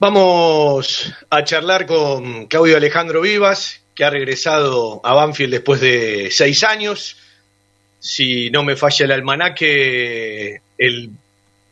[0.00, 6.62] Vamos a charlar con Claudio Alejandro Vivas, que ha regresado a Banfield después de seis
[6.62, 7.16] años.
[7.98, 11.10] Si no me falla el almanaque, el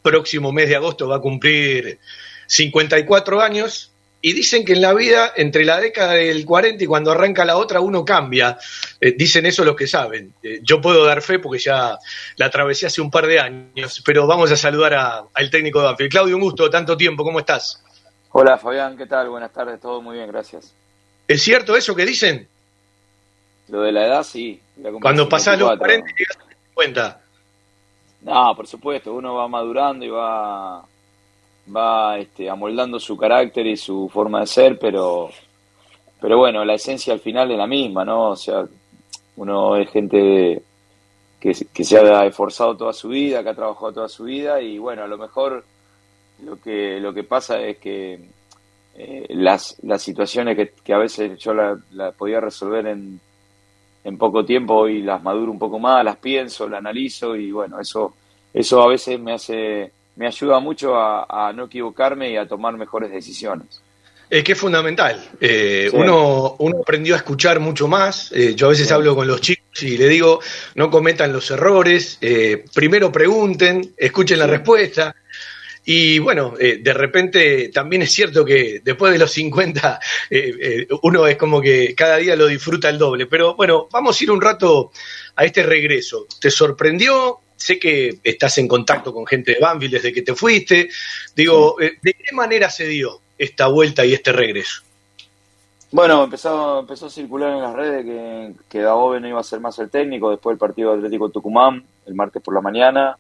[0.02, 2.00] próximo mes de agosto va a cumplir
[2.48, 3.92] 54 años.
[4.20, 7.56] Y dicen que en la vida, entre la década del 40 y cuando arranca la
[7.56, 8.58] otra, uno cambia.
[9.00, 10.34] Eh, dicen eso los que saben.
[10.42, 11.96] Eh, yo puedo dar fe porque ya
[12.34, 14.02] la atravesé hace un par de años.
[14.04, 16.10] Pero vamos a saludar al técnico de Banfield.
[16.10, 17.84] Claudio, un gusto, tanto tiempo, ¿cómo estás?
[18.38, 19.30] Hola Fabián, ¿qué tal?
[19.30, 20.74] Buenas tardes, todo muy bien, gracias.
[21.26, 22.46] ¿Es cierto eso que dicen?
[23.68, 24.60] Lo de la edad, sí.
[25.00, 27.20] Cuando pasás los 40 y llegas a 50.
[28.20, 30.84] No, por supuesto, uno va madurando y va,
[31.74, 35.30] va este, amoldando su carácter y su forma de ser, pero,
[36.20, 38.32] pero bueno, la esencia al final es la misma, ¿no?
[38.32, 38.66] O sea,
[39.36, 40.60] uno es gente
[41.40, 44.76] que, que se ha esforzado toda su vida, que ha trabajado toda su vida y
[44.76, 45.64] bueno, a lo mejor
[46.44, 48.18] lo que, lo que pasa es que
[48.98, 53.20] eh, las, las situaciones que, que a veces yo las la podía resolver en,
[54.04, 57.80] en poco tiempo, hoy las maduro un poco más, las pienso, las analizo y bueno,
[57.80, 58.14] eso,
[58.54, 63.10] eso a veces me hace, me ayuda mucho a, no equivocarme y a tomar mejores
[63.10, 63.82] decisiones.
[64.30, 65.22] Es que es fundamental.
[65.40, 68.32] Eh, uno, uno aprendió a escuchar mucho más.
[68.32, 70.40] Eh, yo a veces hablo con los chicos y le digo,
[70.74, 72.18] no cometan los errores.
[72.74, 75.14] primero pregunten, escuchen la respuesta.
[75.88, 80.88] Y bueno, eh, de repente también es cierto que después de los 50 eh, eh,
[81.02, 83.26] uno es como que cada día lo disfruta el doble.
[83.26, 84.90] Pero bueno, vamos a ir un rato
[85.36, 86.26] a este regreso.
[86.40, 87.38] ¿Te sorprendió?
[87.54, 90.88] Sé que estás en contacto con gente de Banfield desde que te fuiste.
[91.36, 94.82] Digo, ¿de qué manera se dio esta vuelta y este regreso?
[95.92, 99.60] Bueno, empezó, empezó a circular en las redes que, que Daobe no iba a ser
[99.60, 103.16] más el técnico después del partido Atlético Tucumán, el martes por la mañana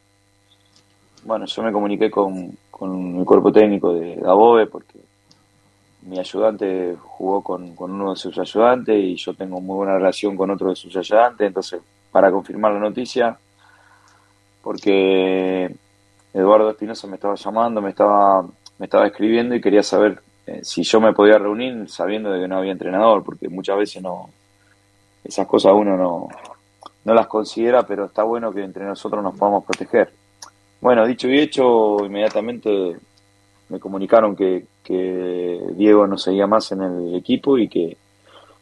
[1.26, 4.98] bueno, yo me comuniqué con, con el cuerpo técnico de Dabobe porque
[6.02, 10.50] mi ayudante jugó con, uno de sus ayudantes y yo tengo muy buena relación con
[10.50, 11.80] otro de sus ayudantes, entonces
[12.12, 13.36] para confirmar la noticia,
[14.62, 15.74] porque
[16.32, 18.42] Eduardo Espinosa me estaba llamando, me estaba,
[18.78, 22.48] me estaba escribiendo y quería saber eh, si yo me podía reunir sabiendo de que
[22.48, 24.30] no había entrenador, porque muchas veces no
[25.24, 26.28] esas cosas uno no,
[27.04, 30.12] no las considera, pero está bueno que entre nosotros nos podamos proteger.
[30.86, 32.96] Bueno, dicho y hecho, inmediatamente
[33.70, 34.66] me comunicaron que,
[35.74, 37.96] Diego no seguía más en el equipo y que,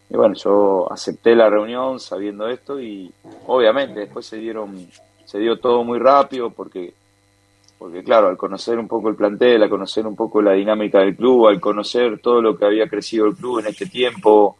[0.08, 3.12] bueno, yo acepté la reunión sabiendo esto y
[3.46, 4.88] obviamente después se dieron,
[5.26, 6.94] se dio todo muy rápido porque,
[7.78, 11.14] porque claro, al conocer un poco el plantel, al conocer un poco la dinámica del
[11.14, 14.56] club, al conocer todo lo que había crecido el club en este tiempo,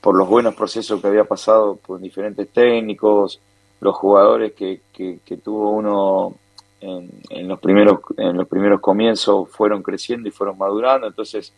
[0.00, 3.40] por los buenos procesos que había pasado por diferentes técnicos,
[3.78, 6.34] los jugadores que, que, que tuvo uno
[6.80, 11.52] en, los primeros en los primeros comienzos fueron creciendo y fueron madurando entonces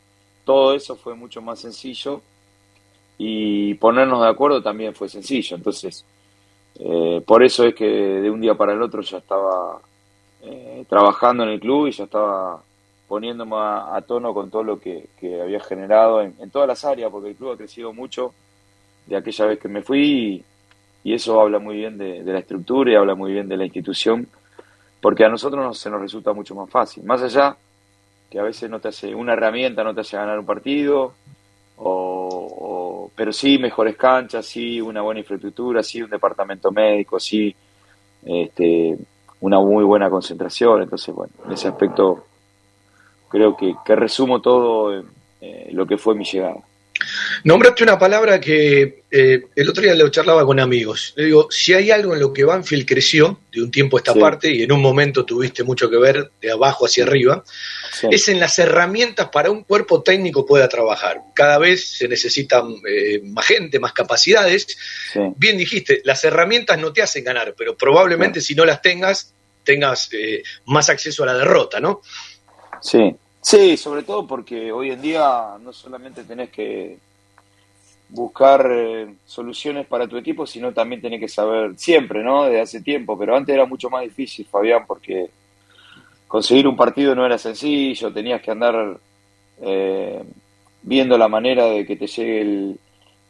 [0.44, 2.22] todo eso fue mucho más sencillo
[3.18, 6.04] y ponernos de acuerdo también fue sencillo entonces
[6.78, 9.80] eh, por eso es que de un día para el otro ya estaba
[10.42, 12.62] eh, trabajando en el club y ya estaba
[13.06, 15.08] poniéndome a, tono con todo lo que,
[15.42, 18.32] había generado en, todas las áreas porque el club ha crecido mucho
[19.06, 20.44] de aquella vez que me fui
[21.04, 24.28] y, eso habla muy bien de la estructura y habla muy bien de la institución
[25.00, 27.04] porque a nosotros se nos resulta mucho más fácil.
[27.04, 27.56] Más allá
[28.30, 31.14] que a veces no te hace una herramienta, no te hace ganar un partido,
[31.78, 37.54] o, pero sí mejores canchas, sí una buena infraestructura, sí un departamento médico, sí
[38.24, 38.96] este,
[39.40, 40.82] una muy buena concentración.
[40.82, 42.24] Entonces, bueno, en ese aspecto
[43.28, 45.02] creo que, resumo todo
[45.40, 46.60] eh, lo que fue mi llegada.
[47.44, 51.14] Nombraste una palabra que eh, el otro día le charlaba con amigos.
[51.16, 54.14] Le digo, si hay algo en lo que Banfield creció de un tiempo a esta
[54.14, 57.42] parte, y en un momento tuviste mucho que ver de abajo hacia arriba,
[58.10, 61.22] es en las herramientas para un cuerpo técnico pueda trabajar.
[61.34, 64.66] Cada vez se necesitan eh, más gente, más capacidades.
[65.36, 69.34] Bien dijiste, las herramientas no te hacen ganar, pero probablemente si no las tengas,
[69.64, 72.02] tengas eh, más acceso a la derrota, ¿no?
[72.82, 76.98] Sí, Sí, sobre todo porque hoy en día no solamente tenés que
[78.10, 82.44] buscar eh, soluciones para tu equipo, sino también tenés que saber siempre, ¿no?
[82.44, 85.30] Desde hace tiempo, pero antes era mucho más difícil, Fabián, porque
[86.26, 88.98] conseguir un partido no era sencillo, tenías que andar
[89.62, 90.22] eh,
[90.82, 92.78] viendo la manera de que te llegue el,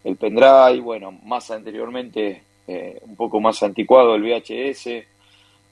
[0.05, 5.05] el pendrive, bueno, más anteriormente eh, un poco más anticuado el VHS.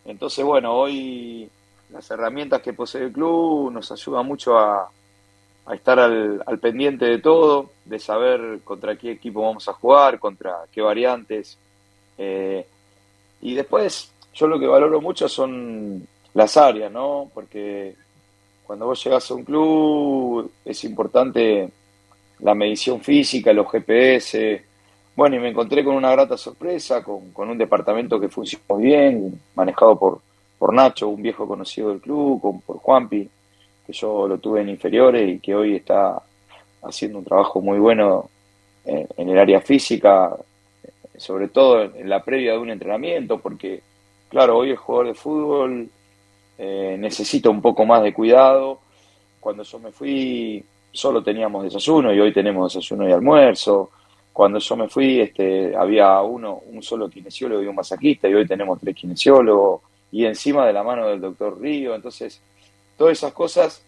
[0.04, 1.48] Entonces, bueno, hoy
[1.90, 4.90] las herramientas que posee el club nos ayudan mucho a,
[5.72, 10.80] estar al, pendiente de todo, de saber contra qué equipo vamos a jugar, contra qué
[10.80, 11.58] variantes.
[12.16, 12.66] Eh,
[13.42, 17.30] y después, yo lo que valoro mucho son las áreas, ¿no?
[17.34, 17.94] Porque
[18.64, 21.70] cuando vos llegas a un club es importante
[22.40, 24.64] la medición física, los GPS.
[25.16, 29.40] Bueno, y me encontré con una grata sorpresa, con, con un departamento que funciona bien,
[29.54, 30.20] manejado por,
[30.58, 33.28] por Nacho, un viejo conocido del club, con, por Juanpi,
[33.86, 36.20] que yo lo tuve en inferiores y que hoy está
[36.82, 38.28] haciendo un trabajo muy bueno
[38.84, 40.36] en, el área física,
[41.16, 43.82] sobre todo en, la previa de un entrenamiento, porque,
[44.28, 45.88] claro, hoy el jugador de fútbol
[46.58, 48.80] eh, necesita un poco más de cuidado.
[49.40, 53.90] Cuando yo me fui, solo teníamos desayuno y hoy tenemos desayuno y almuerzo.
[54.32, 58.46] Cuando yo me fui, este, había uno, un solo kinesiólogo y un masajista, y hoy
[58.46, 61.94] tenemos tres kinesiólogos, y encima de la mano del doctor Río.
[61.94, 62.40] Entonces,
[62.96, 63.82] todas esas cosas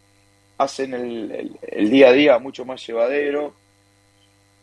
[0.59, 3.55] hacen el, el día a día mucho más llevadero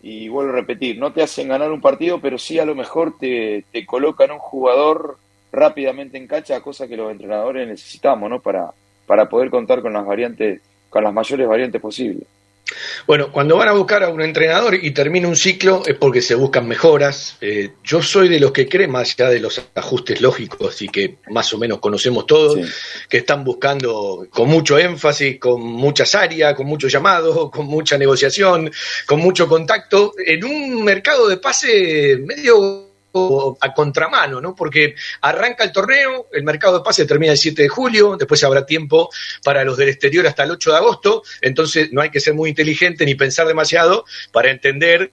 [0.02, 3.18] y vuelvo a repetir, no te hacen ganar un partido, pero sí a lo mejor
[3.18, 5.18] te, te colocan un jugador
[5.52, 8.40] rápidamente en cancha, cosa que los entrenadores necesitamos, ¿no?
[8.40, 8.72] Para,
[9.06, 12.28] para poder contar con las variantes, con las mayores variantes posibles.
[13.06, 16.36] Bueno, cuando van a buscar a un entrenador y termina un ciclo es porque se
[16.36, 17.38] buscan mejoras.
[17.42, 21.18] Eh, yo soy de los que creen, más allá de los ajustes lógicos y que
[21.30, 22.60] más o menos conocemos todos,
[23.10, 28.72] que están buscando con mucho énfasis, con muchas áreas, con mucho llamado, con mucha negociación,
[29.06, 34.56] con mucho contacto, en un mercado de pase medio a contramano, ¿no?
[34.56, 38.66] Porque arranca el torneo, el mercado de pase termina el 7 de julio, después habrá
[38.66, 39.10] tiempo
[39.44, 42.50] para los del exterior hasta el 8 de agosto, entonces no hay que ser muy
[42.50, 45.12] inteligente ni pensar demasiado para entender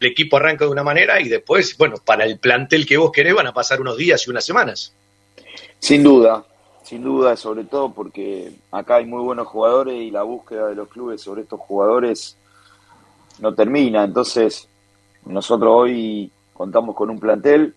[0.00, 3.34] el equipo arranca de una manera y después, bueno, para el plantel que vos querés
[3.34, 4.92] van a pasar unos días y unas semanas.
[5.78, 6.44] Sin duda,
[6.82, 10.88] sin duda, sobre todo porque acá hay muy buenos jugadores y la búsqueda de los
[10.88, 12.36] clubes sobre estos jugadores
[13.38, 14.04] no termina.
[14.04, 14.68] Entonces,
[15.24, 17.74] nosotros hoy contamos con un plantel,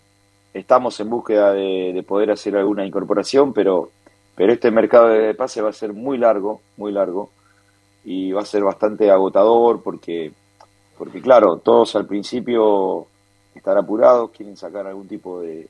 [0.54, 3.90] estamos en búsqueda de, poder hacer alguna incorporación, pero,
[4.36, 7.30] pero este mercado de pase va a ser muy largo, muy largo,
[8.06, 10.32] y va a ser bastante agotador porque,
[10.98, 13.08] porque claro, todos al principio
[13.54, 15.68] están apurados, quieren sacar algún tipo de,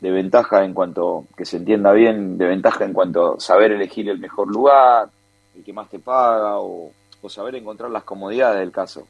[0.00, 4.08] de ventaja en cuanto, que se entienda bien, de ventaja en cuanto a saber elegir
[4.08, 5.10] el mejor lugar,
[5.54, 6.90] el que más te paga, o
[7.28, 9.04] saber encontrar las comodidades del caso.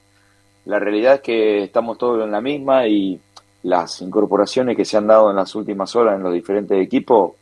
[0.65, 3.21] La realidad es que estamos todos en la misma y,
[3.63, 7.33] las incorporaciones que se han dado en las últimas horas en los diferentes equipos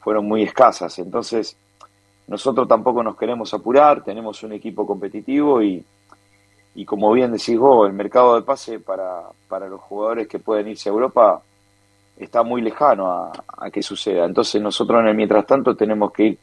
[0.00, 0.98] fueron muy escasas.
[0.98, 1.56] Entonces,
[2.26, 5.84] nosotros tampoco nos queremos apurar, tenemos un equipo competitivo y,
[6.74, 10.68] y como bien decís vos, el mercado de pase para, para los jugadores que pueden
[10.68, 11.42] irse a Europa
[12.16, 14.24] está muy lejano a, a, que suceda.
[14.24, 16.38] Entonces nosotros en el mientras tanto tenemos que ir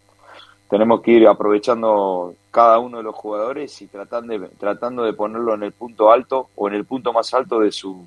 [0.69, 5.53] tenemos que ir aprovechando cada uno de los jugadores y tratando de, tratando de ponerlo
[5.53, 8.05] en el punto alto o en el punto más alto de su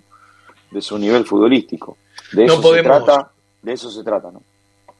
[0.70, 1.96] de su nivel futbolístico.
[2.32, 3.30] De eso se trata,
[3.62, 4.42] de eso se trata, ¿no?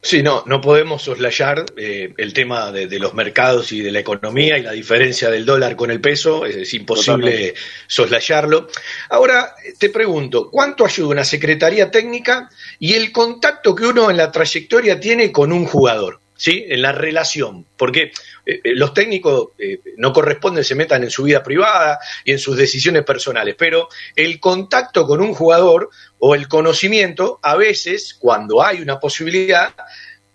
[0.02, 4.56] Sí, no, no podemos soslayar eh, el tema de, los mercados y de la economía
[4.56, 7.55] y la diferencia del dólar con el peso, es, imposible
[7.87, 8.69] soslayarlo.
[9.11, 14.32] Ahora te pregunto, ¿cuánto ayuda una secretaría técnica y el contacto que uno en la
[14.32, 16.19] trayectoria tiene con un jugador?
[16.41, 16.65] ¿Sí?
[16.67, 18.13] en la relación, porque
[18.47, 22.39] eh, eh, los técnicos eh, no corresponden se metan en su vida privada y en
[22.39, 28.63] sus decisiones personales, pero el contacto con un jugador o el conocimiento, a veces, cuando
[28.63, 29.75] hay una posibilidad,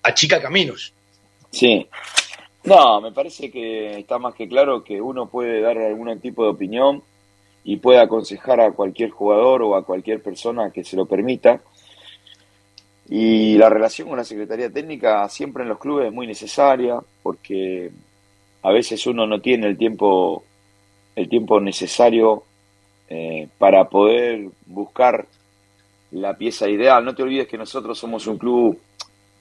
[0.03, 0.93] achica caminos.
[1.49, 1.87] Sí.
[2.65, 6.49] No, me parece que está más que claro que uno puede dar algún tipo de
[6.49, 7.01] opinión
[7.63, 11.61] y puede aconsejar a cualquier jugador o a cualquier persona que se lo permita
[13.07, 17.91] y la relación con la Secretaría Técnica siempre en los clubes es muy necesaria porque
[18.63, 20.43] a veces uno no tiene el tiempo,
[21.15, 22.43] el tiempo necesario
[23.07, 25.27] eh, para poder buscar
[26.11, 27.05] la pieza ideal.
[27.05, 28.79] No te olvides que nosotros somos un club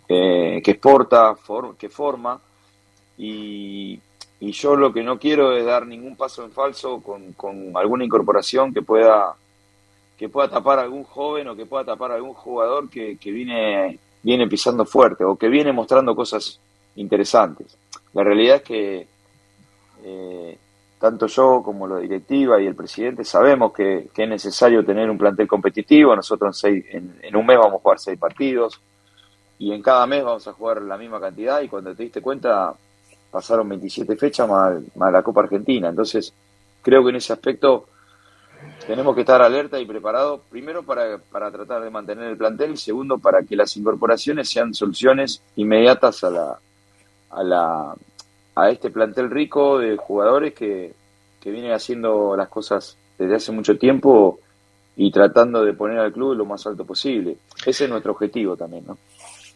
[0.08, 1.34] eh, que exporta,
[1.78, 2.38] que forma
[3.16, 3.98] y,
[4.40, 8.04] y, yo lo que no quiero es dar ningún paso en falso con, con alguna
[8.04, 9.34] incorporación que pueda
[10.16, 13.30] que pueda tapar a algún joven o que pueda tapar a algún jugador que, que
[13.30, 16.60] viene, viene pisando fuerte o que viene mostrando cosas
[16.96, 17.76] interesantes.
[18.12, 19.06] La realidad es que
[20.04, 20.58] eh,
[20.98, 25.46] tanto yo como la directiva y el presidente sabemos que, es necesario tener un plantel
[25.46, 26.14] competitivo.
[26.14, 28.80] Nosotros en, en, un mes vamos a jugar seis partidos
[29.58, 32.72] y en cada mes vamos a jugar la misma cantidad y cuando te diste cuenta
[33.30, 35.88] pasaron 27 fechas más, más la Copa Argentina.
[35.88, 36.32] Entonces
[36.82, 37.86] creo que en ese aspecto
[38.86, 42.76] tenemos que estar alerta y preparados, primero para, para, tratar de mantener el plantel y
[42.76, 46.58] segundo para que las incorporaciones sean soluciones inmediatas a la,
[47.30, 47.94] a la
[48.56, 50.94] a este plantel rico de jugadores que,
[51.40, 54.38] que vienen haciendo las cosas desde hace mucho tiempo
[54.96, 57.36] y tratando de poner al club lo más alto posible.
[57.66, 58.96] Ese es nuestro objetivo también, ¿no?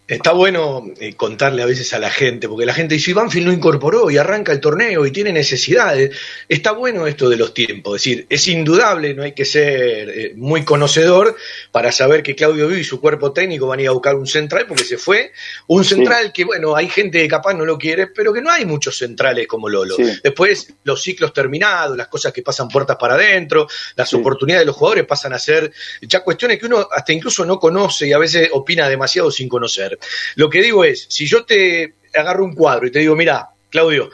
[0.08, 3.52] Está bueno eh, contarle a veces a la gente, porque la gente dice, Banfield no
[3.52, 6.16] incorporó y arranca el torneo y tiene necesidades.
[6.48, 10.32] Está bueno esto de los tiempos, es decir, es indudable, no hay que ser eh,
[10.34, 11.36] muy conocedor
[11.70, 14.26] para saber que Claudio Vivi y su cuerpo técnico van a ir a buscar un
[14.26, 15.30] central, porque se fue
[15.66, 18.64] un central que, bueno, hay gente que capaz no lo quiere, pero que no hay
[18.64, 19.94] muchos centrales como Lolo.
[20.24, 24.76] Después, los ciclos terminados, las cosas que pasan puertas para adentro, las oportunidades de los
[24.76, 28.48] jugadores pasan a ser ya cuestiones que uno hasta incluso no conoce y a veces
[28.52, 29.97] opina demasiado sin conocer.
[30.36, 34.10] Lo que digo es, si yo te agarro un cuadro y te digo, mira, Claudio,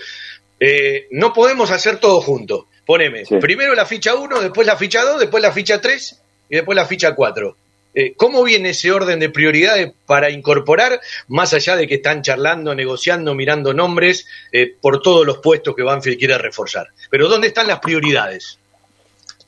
[0.60, 2.68] eh, no podemos hacer todo junto.
[2.86, 6.76] Poneme, primero la ficha 1, después la ficha 2, después la ficha 3 y después
[6.76, 7.56] la ficha 4.
[7.94, 12.74] Eh, ¿Cómo viene ese orden de prioridades para incorporar, más allá de que están charlando,
[12.74, 16.88] negociando, mirando nombres eh, por todos los puestos que Banfield quiere reforzar?
[17.08, 18.58] Pero ¿dónde están las prioridades?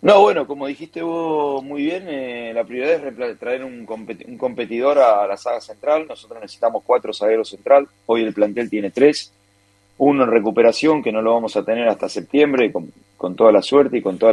[0.02, 5.26] No, bueno, como dijiste vos muy bien, eh, la prioridad es traer un, competidor a
[5.26, 6.06] la saga central.
[6.06, 7.88] Nosotros necesitamos cuatro zagueros central.
[8.04, 9.32] Hoy el plantel tiene tres.
[9.98, 13.96] Uno en recuperación, que no lo vamos a tener hasta septiembre, con, toda la suerte
[13.96, 14.32] y con toda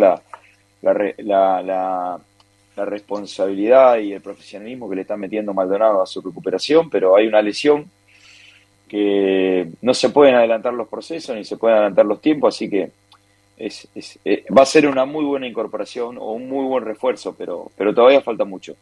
[0.82, 1.64] la, la,
[2.76, 6.90] la, responsabilidad y el profesionalismo que le está metiendo Maldonado a su recuperación.
[6.90, 7.90] Pero hay una lesión
[8.90, 12.92] que no se pueden adelantar los procesos ni se pueden adelantar los tiempos, así que
[13.66, 17.72] es, eh, va a ser una muy buena incorporación o un muy buen refuerzo, pero,
[17.78, 18.76] pero todavía falta mucho.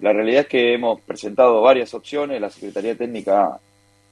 [0.00, 3.58] La realidad es que hemos presentado varias opciones, la Secretaría Técnica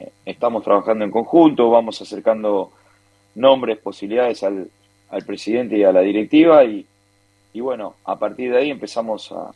[0.00, 2.72] eh, estamos trabajando en conjunto, vamos acercando
[3.34, 4.68] nombres, posibilidades al,
[5.10, 6.84] al presidente y a la directiva y,
[7.52, 9.52] y, bueno, a partir de ahí empezamos a,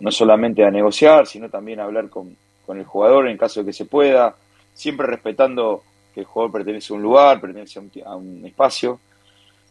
[0.00, 3.66] no solamente a negociar, sino también a hablar con, con el jugador en caso de
[3.66, 4.34] que se pueda,
[4.72, 5.82] siempre respetando
[6.14, 9.00] que el jugador pertenece a un lugar, pertenece a un espacio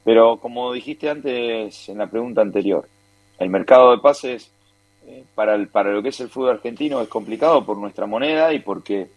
[0.04, 2.88] pero como dijiste antes en la pregunta anterior,
[3.40, 4.52] el mercado de pases
[5.08, 8.54] eh, para, el, para lo que es el fútbol argentino es complicado por nuestra moneda
[8.54, 9.08] y porque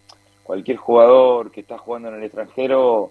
[0.42, 3.10] cualquier jugador que está jugando en el extranjero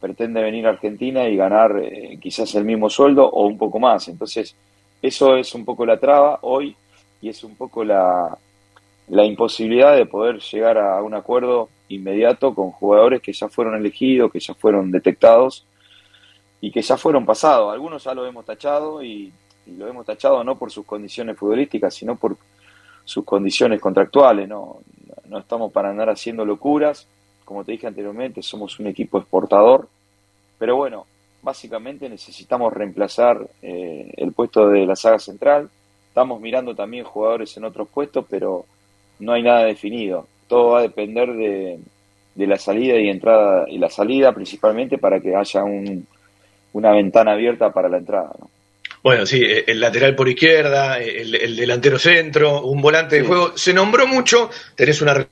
[0.00, 4.08] pretende venir a Argentina y ganar eh, quizás el mismo sueldo o un poco más.
[4.08, 4.54] Entonces,
[5.02, 6.76] eso es un poco la traba hoy
[7.20, 8.36] y es un poco la,
[9.08, 14.30] la imposibilidad de poder llegar a un acuerdo inmediato con jugadores que ya fueron elegidos,
[14.30, 15.64] que ya fueron detectados
[16.60, 17.72] y que ya fueron pasados.
[17.72, 19.32] Algunos ya lo hemos tachado y,
[19.76, 22.38] lo hemos tachado no por sus condiciones futbolísticas, sino por
[23.04, 24.48] sus condiciones contractuales.
[24.48, 24.78] No,
[25.26, 27.06] no estamos para andar haciendo locuras.
[27.44, 29.86] Como te dije anteriormente, somos un equipo exportador.
[30.58, 31.06] Pero bueno,
[31.42, 35.68] básicamente necesitamos reemplazar eh, el puesto de la saga central.
[36.08, 38.64] Estamos mirando también jugadores en otros puestos, pero
[39.18, 40.26] no hay nada definido.
[40.48, 41.78] Todo va a depender de,
[42.34, 46.06] de la salida y entrada, y la salida principalmente para que haya un,
[46.78, 48.30] una ventana abierta para la entrada.
[49.02, 53.56] Bueno, sí, eh, el lateral por izquierda, el, delantero centro, un volante de juego.
[53.56, 55.26] Se nombró mucho, tenés una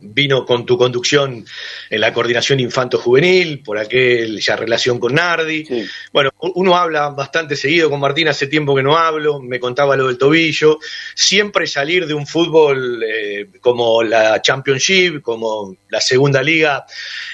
[0.00, 1.44] vino con tu conducción
[1.90, 5.66] en la coordinación infanto-juvenil, por aquel ya relación con Nardi.
[6.12, 10.08] Bueno, uno habla bastante seguido con Martín, hace tiempo que no hablo, me contaba lo
[10.08, 10.78] del tobillo.
[11.14, 16.84] Siempre salir de un fútbol eh, como la Championship, como la segunda liga,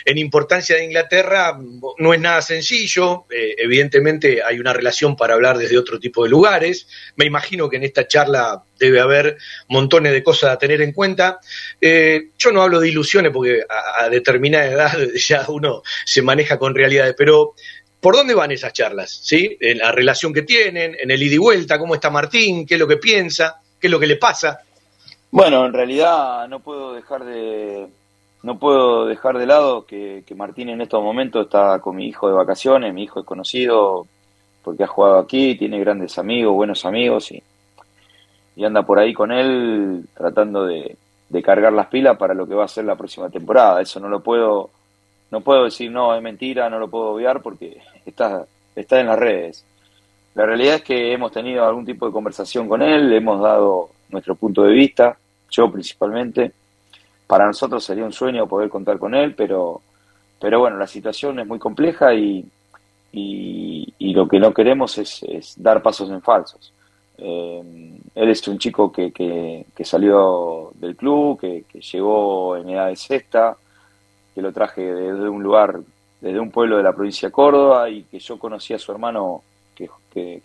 [0.05, 1.59] en importancia de Inglaterra,
[1.99, 3.25] no es nada sencillo.
[3.31, 6.87] Eh, evidentemente hay una relación para hablar desde otro tipo de lugares.
[7.17, 9.37] Me imagino que en esta charla debe haber
[9.69, 11.39] montones de cosas a tener en cuenta.
[11.81, 16.75] Eh, yo no hablo de ilusiones porque a, determinada edad ya uno se maneja con
[16.75, 17.55] realidades, pero
[18.01, 19.21] ¿por dónde van esas charlas?
[19.23, 19.57] ¿Sí?
[19.61, 22.81] En la relación que tienen, en el ida y vuelta, cómo está Martín, qué es
[22.81, 24.61] lo que piensa, qué es lo que le pasa.
[25.31, 27.87] Bueno, en realidad no puedo dejar de
[28.43, 32.29] no puedo dejar de lado que, que Martín en estos momentos está con mi hijo
[32.29, 34.07] de vacaciones, mi hijo es conocido
[34.63, 37.43] porque ha jugado aquí, tiene grandes amigos, buenos amigos y
[38.57, 40.97] y anda por ahí con él tratando de,
[41.43, 43.81] cargar las pilas para lo que va a ser la próxima temporada.
[43.81, 44.71] Eso no lo puedo,
[45.33, 48.47] no puedo decir no, es mentira, no lo puedo obviar porque está,
[48.77, 49.65] está en las redes.
[50.35, 54.37] La realidad es que hemos tenido algún tipo de conversación con él, hemos dado nuestro
[54.37, 55.17] punto de vista,
[55.51, 56.53] yo principalmente.
[57.27, 59.81] Para nosotros sería un sueño poder contar con él, pero,
[60.41, 62.45] pero bueno, la situación es muy compleja y,
[63.13, 66.73] y, lo que no queremos es, es dar pasos en falsos.
[67.19, 72.97] Eh, él es un chico que, que, salió del club, que, llegó en edad de
[72.97, 73.57] sexta,
[74.35, 75.81] que lo traje desde un lugar,
[76.21, 79.43] desde un pueblo de la provincia de Córdoba y que yo conocí a su hermano
[79.75, 79.89] que,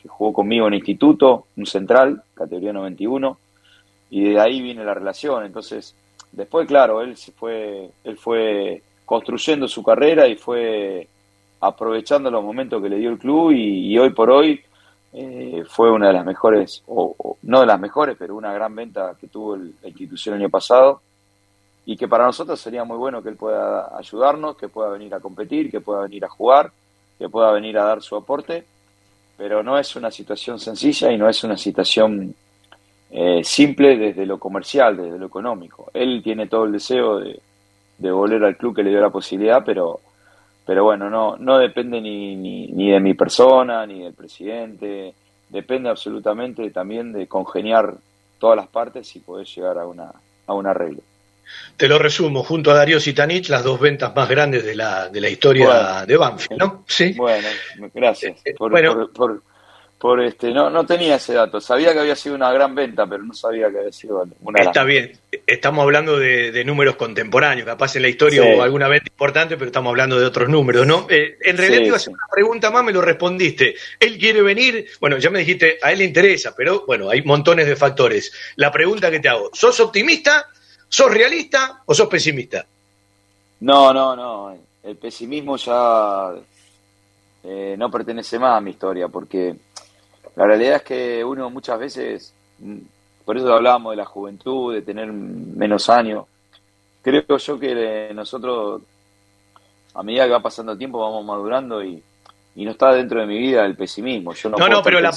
[0.08, 3.38] jugó conmigo en instituto, un central, categoría 91,
[4.10, 5.46] y de ahí viene la relación.
[5.46, 5.96] Entonces,
[6.32, 11.08] después, claro, él se fue, él fue construyendo su carrera y fue
[11.62, 14.62] aprovechando los momentos que le dio el club y hoy por hoy
[15.14, 19.16] eh, fue una de las mejores, o, no de las mejores, pero una gran venta
[19.20, 21.02] que tuvo la institución el año pasado.
[21.86, 25.20] y que para nosotros sería muy bueno que él pueda ayudarnos, que pueda venir a
[25.20, 26.72] competir, que pueda venir a jugar,
[27.18, 28.64] que pueda venir a dar su aporte,
[29.38, 32.36] pero no es una situación sencilla y no es una situación
[33.10, 35.90] eh, simple desde lo comercial, desde lo económico.
[35.94, 37.40] Él tiene todo el deseo de,
[37.98, 40.00] de volver al club que le dio la posibilidad, pero,
[40.70, 45.16] pero bueno, no, no depende ni, ni, ni de mi persona, ni del presidente,
[45.50, 47.96] depende absolutamente también de congeniar
[48.38, 50.12] todas las partes y poder llegar a, una,
[50.46, 51.02] a un arreglo.
[51.76, 55.20] Te lo resumo, junto a Darío Sitanich, las dos ventas más grandes de la, de
[55.20, 56.84] la historia de Banfield, ¿no?
[56.88, 57.14] Sí.
[57.18, 57.48] Bueno,
[57.92, 58.72] gracias eh, por,
[59.12, 59.42] por,
[60.00, 63.22] por este no no tenía ese dato sabía que había sido una gran venta pero
[63.22, 65.12] no sabía que había sido una está bien
[65.54, 69.90] estamos hablando de, números contemporáneos capaz en la historia hubo alguna venta importante pero estamos
[69.90, 72.84] hablando de otros números no eh, en realidad te iba a hacer una pregunta más
[72.84, 73.76] me lo respondiste.
[74.00, 77.68] Él quiere venir bueno ya me dijiste a él le interesa pero bueno hay montones
[77.68, 78.32] de factores.
[78.56, 80.48] La pregunta que te hago sos optimista
[80.88, 82.66] sos realista o sos pesimista
[83.62, 86.34] no no no el pesimismo ya
[87.44, 89.56] eh, no pertenece más a mi historia porque
[90.40, 92.34] la realidad es que uno muchas veces,
[93.30, 96.26] por eso hablábamos de la juventud, de tener menos años,
[97.04, 98.82] creo yo que nosotros,
[99.94, 102.02] a medida que va pasando el tiempo, vamos madurando y,
[102.56, 104.34] no está dentro de mi vida el pesimismo.
[104.34, 105.12] Yo no, no, no pero la,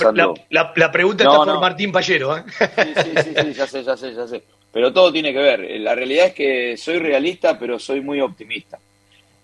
[0.92, 2.36] pregunta está por Martín Pallero.
[2.36, 2.44] ¿eh?
[2.50, 4.44] Sí, sí, sí, sí, ya sé, ya sé, ya sé.
[4.70, 5.80] Pero todo tiene que ver.
[5.80, 8.78] La realidad es que soy realista, pero soy muy optimista.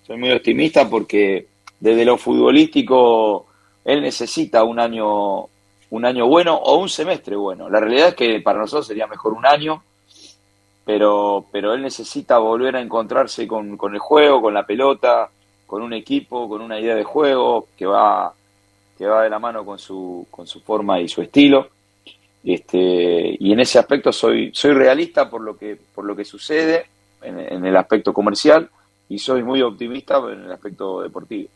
[0.06, 1.46] Soy muy optimista porque
[1.80, 3.46] desde lo futbolístico
[3.82, 5.48] él necesita un año
[5.90, 7.68] un año bueno o un semestre bueno.
[7.68, 9.82] La realidad es que para nosotros sería mejor un año,
[10.84, 15.30] pero, pero él necesita volver a encontrarse con, con el juego, con la pelota,
[15.66, 18.32] con un equipo, con una idea de juego que va,
[18.96, 21.68] que va de la mano con su, con su forma y su estilo.
[22.44, 26.86] Este, y en ese aspecto soy, soy realista por lo que, por lo que sucede
[27.22, 28.70] en, en el aspecto comercial
[29.08, 31.48] y soy muy optimista en el aspecto deportivo.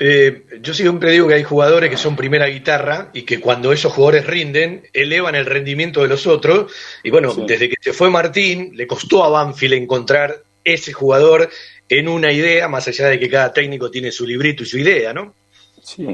[0.00, 3.92] Eh, yo siempre digo que hay jugadores que son primera guitarra y que cuando esos
[3.92, 6.72] jugadores rinden, elevan el rendimiento de los otros.
[7.02, 11.50] Y bueno, desde que se fue Martín, le costó a Banfield encontrar ese jugador
[11.88, 15.12] en una idea, más allá de que cada técnico tiene su librito y su idea,
[15.12, 15.34] ¿no?
[15.82, 16.04] Sí.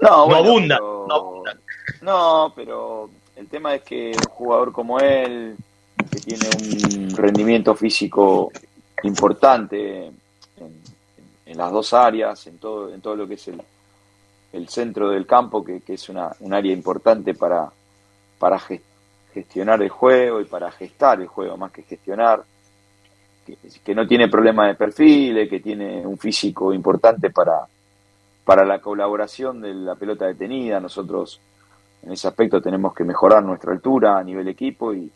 [0.00, 1.56] No, no, abunda, no abunda.
[2.00, 5.54] No, pero el tema es que un jugador como él,
[6.10, 8.50] que tiene un rendimiento físico
[9.02, 10.10] importante,
[11.54, 13.62] en las dos áreas, en todo, en todo lo que es el,
[14.52, 17.70] el centro del campo, que, es una, un área importante para,
[18.40, 18.60] para
[19.32, 22.42] gestionar el juego y para gestar el juego, más que gestionar,
[23.84, 27.60] que, no tiene problema de perfil, que tiene un físico importante para,
[28.44, 30.80] para la colaboración de la pelota detenida.
[30.80, 31.40] Nosotros
[32.02, 35.08] en ese aspecto tenemos que mejorar nuestra altura a nivel equipo y,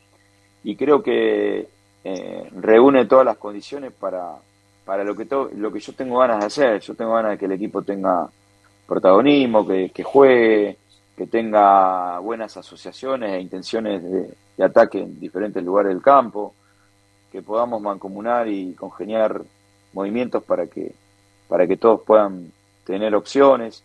[0.63, 1.69] y creo que
[2.05, 4.37] eh, reúne todas las condiciones para,
[4.89, 6.81] para lo que, lo que yo tengo ganas de hacer.
[6.81, 8.27] Yo tengo ganas de que el equipo tenga
[8.87, 10.79] protagonismo, que, juegue,
[11.15, 16.55] que tenga buenas asociaciones e intenciones de, ataque en diferentes lugares del campo,
[17.31, 19.43] que podamos mancomunar y congeniar
[19.93, 20.95] movimientos para que,
[21.49, 22.51] para que todos puedan
[22.87, 23.85] tener opciones.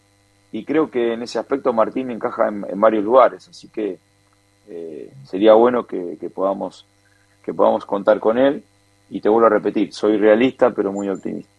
[0.53, 3.99] Y creo que en ese aspecto Martín encaja en, varios lugares, así que
[4.69, 6.85] eh, sería bueno que, que, podamos,
[7.43, 8.63] que podamos contar con él
[9.13, 11.51] y te vuelvo a repetir, soy realista pero muy optimista.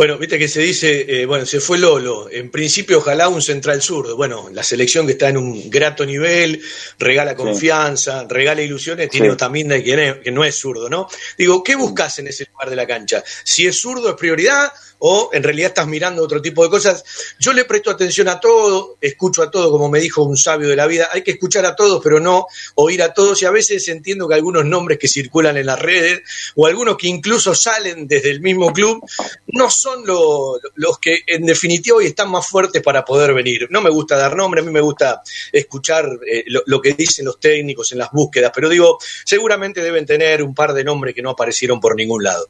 [0.00, 3.82] Bueno, viste que se dice, eh, bueno, se fue Lolo, en principio ojalá un central
[3.82, 6.62] zurdo, bueno, la selección que está en un grato nivel,
[6.98, 11.06] regala confianza, regala ilusiones, tiene Otaminda y que, que no es zurdo, ¿no?
[11.36, 13.22] Digo, ¿qué buscas en ese lugar de la cancha?
[13.44, 17.04] Si es zurdo es prioridad o en realidad estás mirando otro tipo de cosas.
[17.38, 20.76] Yo le presto atención a todo, escucho a todo, como me dijo un sabio de
[20.76, 23.88] la vida, hay que escuchar a todos, pero no oír a todos, y a veces
[23.88, 26.22] entiendo que algunos nombres que circulan en las redes,
[26.54, 29.02] o algunos que incluso salen desde el mismo club,
[29.48, 33.68] no son los que en definitiva hoy están más fuertes para poder venir.
[33.70, 35.22] No me gusta dar nombre, a mí me gusta
[35.52, 40.06] escuchar eh, lo, lo que dicen los técnicos en las búsquedas, pero digo, seguramente deben
[40.06, 42.46] tener un par de nombres que no aparecieron por ningún lado.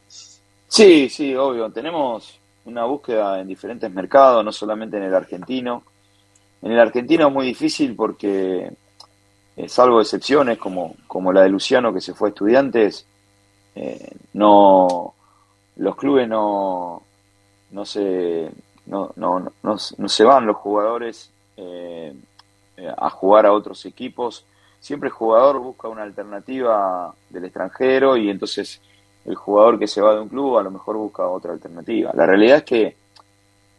[0.68, 1.70] Sí, sí, obvio.
[1.70, 5.82] Tenemos una búsqueda en diferentes mercados, no solamente en el argentino.
[6.62, 8.70] En el argentino es muy difícil porque,
[9.56, 13.04] eh, salvo excepciones como, como la de Luciano que se fue a estudiantes,
[13.74, 15.14] eh, no,
[15.76, 17.02] los clubes no,
[17.70, 18.50] no, se,
[18.86, 22.14] no, no, no, se van los jugadores eh,
[22.96, 24.44] a jugar a otros equipos.
[24.80, 28.80] Siempre el jugador busca una alternativa del extranjero y entonces
[29.26, 32.10] el jugador que se va de un club a lo mejor busca otra alternativa.
[32.14, 32.96] La realidad es que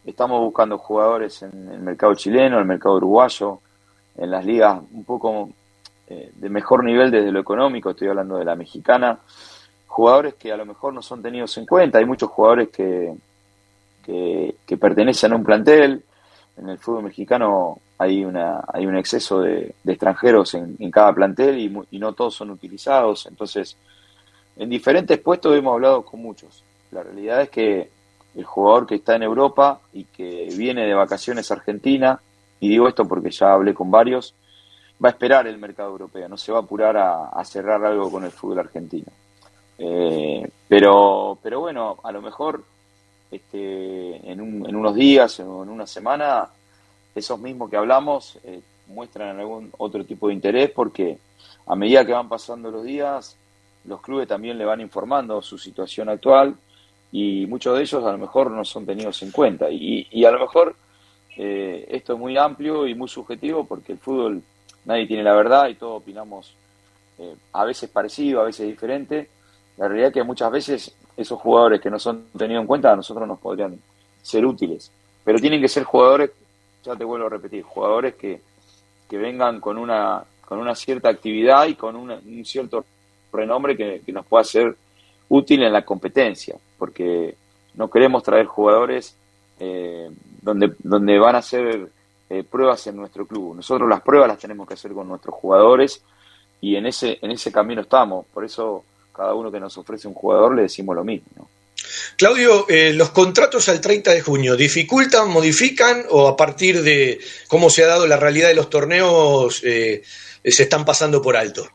[0.06, 3.60] estamos buscando jugadores en el mercado chileno, en el mercado uruguayo,
[4.18, 5.50] en las ligas un poco
[6.08, 9.20] eh, de mejor nivel desde lo económico, estoy hablando de la mexicana,
[9.88, 11.98] jugadores que a lo mejor no son tenidos en cuenta.
[11.98, 13.14] Hay muchos jugadores que,
[14.02, 16.04] que, pertenecen a un plantel.
[16.58, 21.74] En el fútbol mexicano hay, una, hay un exceso de, extranjeros en, cada plantel y,
[21.92, 23.26] y, no todos son utilizados.
[23.26, 23.78] Entonces,
[24.58, 26.64] en diferentes puestos hemos hablado con muchos.
[26.92, 27.90] La realidad es que
[28.36, 32.20] el jugador que está en Europa y que viene de vacaciones a Argentina,
[32.60, 34.34] y digo esto porque ya hablé con varios,
[35.04, 38.24] va a esperar el mercado europeo, no se va a apurar a, cerrar algo con
[38.24, 39.08] el fútbol argentino.
[39.78, 42.64] Eh, pero, pero bueno, a lo mejor
[43.32, 46.50] este, en, unos días o en una semana,
[47.16, 51.18] esos mismos que hablamos eh, muestran algún otro tipo de interés porque
[51.66, 53.38] a medida que van pasando los días,
[53.86, 56.56] los clubes también le van informando su situación actual
[57.12, 59.70] y muchos de ellos a lo mejor no son tenidos en cuenta.
[59.70, 60.76] Y, a lo mejor
[61.38, 64.44] eh, esto es muy amplio y muy subjetivo porque el fútbol
[64.86, 66.54] nadie tiene la verdad y todos opinamos
[67.20, 69.30] eh, a veces parecido, a veces diferente.
[69.78, 72.96] La realidad es que muchas veces esos jugadores que no son tenidos en cuenta a
[72.96, 73.80] nosotros nos podrían
[74.22, 74.92] ser útiles,
[75.24, 76.32] pero tienen que ser jugadores,
[76.84, 78.42] ya te vuelvo a repetir, jugadores que,
[79.10, 82.86] que vengan con una, con una cierta actividad y con un cierto
[83.32, 84.76] renombre que, nos pueda ser
[85.30, 87.36] útil en la competencia, porque
[87.76, 89.16] no queremos traer jugadores
[89.60, 90.10] eh,
[90.42, 91.90] donde, donde van a hacer
[92.30, 93.56] eh, pruebas en nuestro club.
[93.56, 96.04] Nosotros las pruebas las tenemos que hacer con nuestros jugadores
[96.60, 98.26] y en ese, en ese camino estamos.
[98.34, 98.84] Por eso
[99.16, 101.50] cada uno que nos ofrece un jugador le decimos lo mismo.
[102.18, 107.70] Claudio, eh, ¿los contratos al 30 de junio dificultan, modifican o a partir de cómo
[107.70, 110.04] se ha dado la realidad de los torneos se
[110.44, 111.68] están pasando por alto?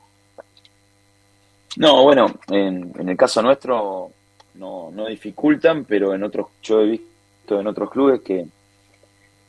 [1.77, 4.13] No, bueno, en, en el caso nuestro
[4.59, 8.47] no, no dificultan, pero en otros, yo he visto en otros clubes que,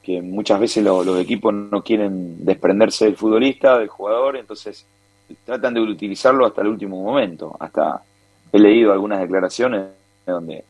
[0.03, 4.85] que muchas veces los equipos no quieren desprenderse del futbolista, del jugador, entonces
[5.45, 7.55] tratan de utilizarlo hasta el último momento.
[7.59, 8.01] Hasta
[8.51, 9.87] he leído algunas declaraciones
[10.25, 10.63] donde,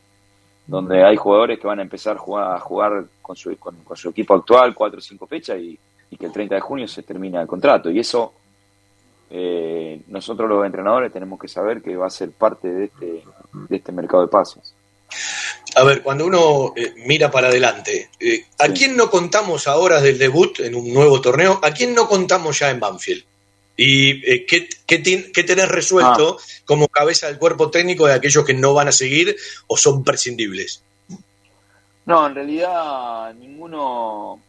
[0.66, 4.10] donde hay jugadores que van a empezar a jugar, a jugar con, su, con, su
[4.10, 5.78] equipo actual cuatro o cinco fechas y,
[6.10, 7.90] y que el 30 de junio se termina el contrato.
[7.90, 8.32] Y eso
[9.30, 13.76] eh, nosotros los entrenadores tenemos que saber que va a ser parte de este, de
[13.76, 14.74] este mercado de pasos.
[15.76, 20.18] A ver, cuando uno eh, mira para adelante, eh, ¿a quién no contamos ahora del
[20.18, 21.60] debut en un nuevo torneo?
[21.62, 23.24] ¿A quién no contamos ya en Banfield?
[23.78, 24.98] ¿Y eh, ¿qué, qué,
[25.44, 26.42] tenés resuelto ah.
[26.66, 29.34] como cabeza del cuerpo técnico de aquellos que no van a seguir
[29.68, 30.82] o son prescindibles?
[32.04, 34.40] No, en realidad ninguno,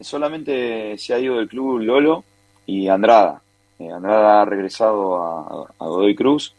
[0.00, 2.24] solamente se ha ido del club Lolo
[2.66, 3.42] y Andrada.
[3.78, 6.54] Andrada ha regresado a, a Godoy Cruz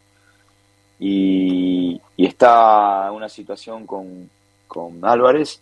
[1.00, 4.30] y, está una situación con,
[4.68, 5.60] con Álvarez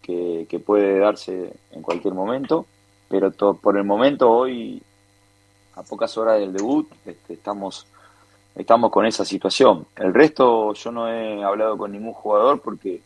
[0.00, 2.66] que, puede darse en cualquier momento,
[3.08, 4.80] pero por el momento hoy,
[5.76, 7.86] a pocas horas del debut, este, estamos,
[8.54, 9.86] estamos con esa situación.
[9.96, 13.00] El resto yo no he hablado con ningún jugador porque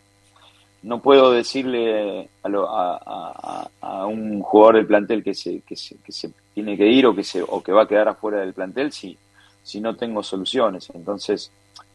[0.82, 6.30] no puedo decirle a, a, un jugador del plantel que se, que se, que se
[6.54, 9.16] tiene que ir o que, se, o que va a quedar afuera del plantel si,
[9.62, 10.88] si no tengo soluciones.
[10.94, 11.50] Entonces,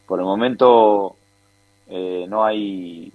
[0.05, 1.15] por el momento
[1.87, 3.11] eh, no hay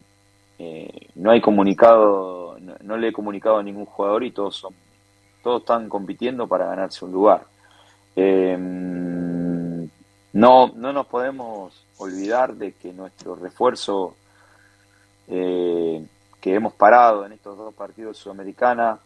[0.58, 4.74] eh, no hay comunicado, no, le he comunicado a ningún jugador y todos son
[5.42, 7.44] todos están compitiendo para ganarse un lugar.
[8.16, 9.88] Em,
[10.32, 14.14] no, no nos podemos olvidar de que nuestro refuerzo
[15.28, 16.04] eh,
[16.40, 18.98] que hemos parado en estos dos partidos sudamericana,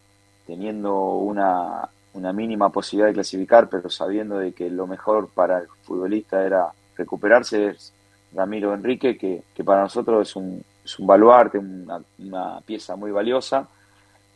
[0.46, 5.68] teniendo una, una mínima posibilidad de clasificar, pero sabiendo de que lo mejor para el
[5.82, 7.92] futbolista era recuperarse es
[8.34, 13.68] Ramiro Enrique, que, para nosotros es un, es un baluarte, una, pieza muy valiosa.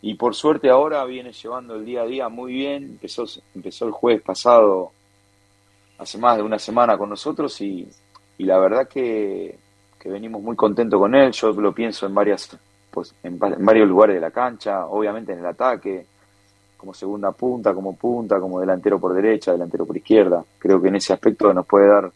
[0.03, 2.85] Y por suerte ahora viene llevando el día a día muy bien.
[2.85, 4.93] Empezó, empezó el jueves pasado,
[5.99, 7.89] hace más de una semana con nosotros y,
[8.39, 9.59] la verdad que,
[10.05, 11.33] venimos muy contentos con él.
[11.33, 12.57] Yo lo pienso en, varias,
[12.93, 16.07] pues, en, varios lugares de la cancha, obviamente en el ataque,
[16.77, 20.45] como segunda punta, como punta, como delantero por derecha, delantero por izquierda.
[20.59, 22.13] Creo que en ese aspecto nos puede dar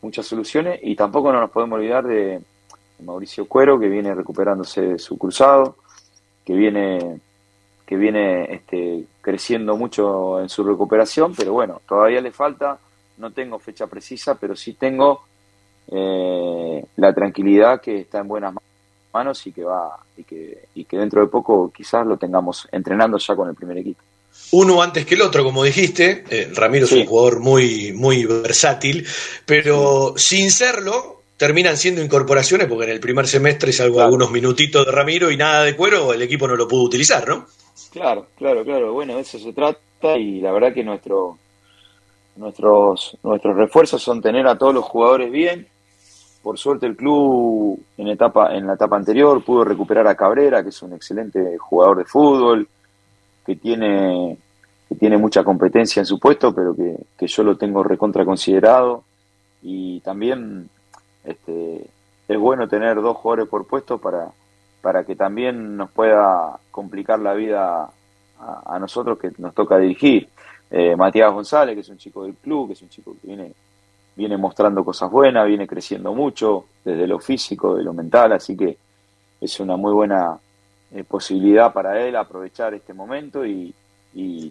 [0.00, 2.40] muchas soluciones y tampoco no nos podemos olvidar de,
[3.00, 5.76] Mauricio Cuero que viene recuperándose de su cruzado,
[6.44, 7.20] que viene
[7.86, 12.78] que viene este, creciendo mucho en su recuperación, pero bueno, todavía le falta,
[13.18, 15.22] no tengo fecha precisa, pero sí tengo
[15.88, 18.54] eh, la tranquilidad que está en buenas
[19.12, 23.18] manos y que va y que, y que dentro de poco quizás lo tengamos entrenando
[23.18, 24.02] ya con el primer equipo
[24.50, 26.24] uno antes que el otro, como dijiste.
[26.30, 29.06] Eh, Ramiro es un jugador muy, muy versátil,
[29.46, 34.92] pero sin serlo, terminan siendo incorporaciones, porque en el primer semestre salvo algunos minutitos de
[34.92, 37.46] Ramiro y nada de cuero, el equipo no lo pudo utilizar, ¿no?
[37.90, 38.92] Claro, claro, claro.
[38.92, 41.38] Bueno, de eso se trata y la verdad que nuestro,
[42.36, 45.66] nuestros, nuestros refuerzos son tener a todos los jugadores bien,
[46.42, 50.68] por suerte el club en, etapa, en la etapa anterior pudo recuperar a Cabrera, que
[50.68, 52.68] es un excelente jugador de fútbol,
[53.46, 54.36] que tiene,
[54.88, 59.04] que tiene mucha competencia en su puesto, pero que, que yo lo tengo recontra considerado.
[59.62, 60.68] Y también
[61.24, 61.86] este,
[62.28, 64.30] es bueno tener dos jugadores por puesto para,
[64.80, 67.90] para que también nos pueda complicar la vida
[68.38, 70.28] a, nosotros que nos toca dirigir.
[70.70, 73.52] Eh, Matías González, que es un chico del club, que es un chico que viene,
[74.16, 78.76] viene mostrando cosas buenas, viene creciendo mucho desde lo físico, de lo mental, así que
[79.40, 80.38] es una muy buena
[80.92, 83.74] eh, posibilidad para él aprovechar este momento y,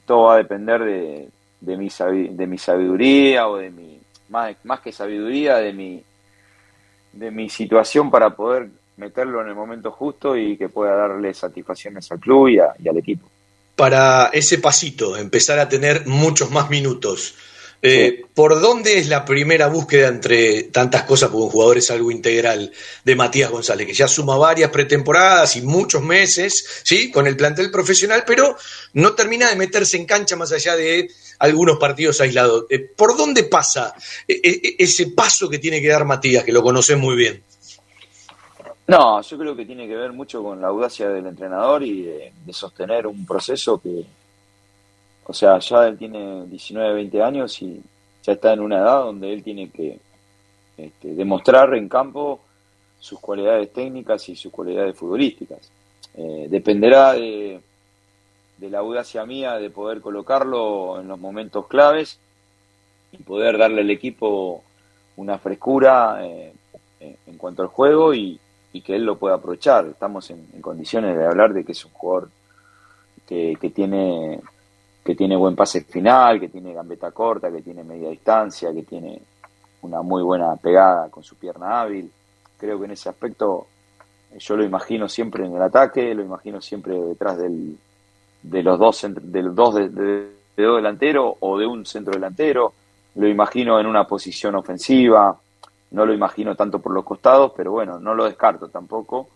[0.05, 1.29] todo va a depender de,
[1.61, 6.03] de, mi, de mi sabiduría o de mi, más, más que sabiduría, de mi,
[7.13, 12.11] de mi situación para poder meterlo en el momento justo y que pueda darle satisfacciones
[12.11, 13.27] al club y al equipo
[13.75, 17.35] para ese pasito, empezar a tener muchos más minutos.
[17.85, 22.11] Eh, ¿Por dónde es la primera búsqueda entre tantas cosas, porque un jugador es algo
[22.11, 22.71] integral,
[23.03, 27.11] de Matías González, que ya suma varias pretemporadas y muchos meses, ¿sí?
[27.11, 28.55] Con el plantel profesional, pero
[28.93, 32.67] no termina de meterse en cancha más allá de algunos partidos aislados.
[32.69, 33.93] Eh, ¿Por dónde pasa
[34.29, 37.43] eh, ese paso que tiene que dar Matías, que lo conoces muy bien?
[38.87, 42.31] No, yo creo que tiene que ver mucho con la audacia del entrenador y de,
[42.51, 44.05] sostener un proceso que,
[45.25, 47.81] o sea, ya él tiene 19, 20 años y
[48.23, 49.99] ya está en una edad donde él tiene que
[50.77, 52.39] este, demostrar en campo
[52.99, 55.71] sus cualidades técnicas y sus cualidades futbolísticas.
[56.15, 57.59] Eh, dependerá de,
[58.59, 62.17] la audacia mía de poder colocarlo en los momentos claves
[63.11, 64.63] y poder darle al equipo
[65.17, 66.53] una frescura eh,
[67.01, 68.39] en cuanto al juego y,
[68.73, 69.85] y que él lo pueda aprovechar.
[69.85, 72.29] Estamos en, condiciones de hablar de que es un jugador
[73.27, 74.41] que, tiene
[75.03, 79.21] que tiene buen pase final, que tiene gambeta corta, que tiene media distancia, que tiene
[79.81, 82.09] una muy buena pegada con su pierna hábil.
[82.57, 83.67] Creo que en ese aspecto
[84.31, 87.77] eh, yo lo imagino siempre en el ataque, lo imagino siempre detrás del,
[88.41, 89.89] de los dos, de los dos, de,
[90.55, 92.73] dos delanteros o de un centro delantero,
[93.15, 95.37] lo imagino en una posición ofensiva,
[95.91, 99.27] no lo imagino tanto por los costados, pero bueno, no lo descarto tampoco.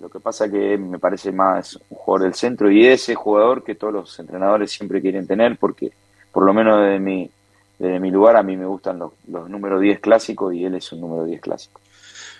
[0.00, 3.74] Lo que pasa que me parece más un jugador del centro y ese jugador que
[3.74, 5.90] todos los entrenadores siempre quieren tener, porque
[6.30, 7.30] por lo menos desde mi,
[7.78, 10.92] desde mi lugar a mí me gustan los, los números 10 clásicos y él es
[10.92, 11.80] un número 10 clásico.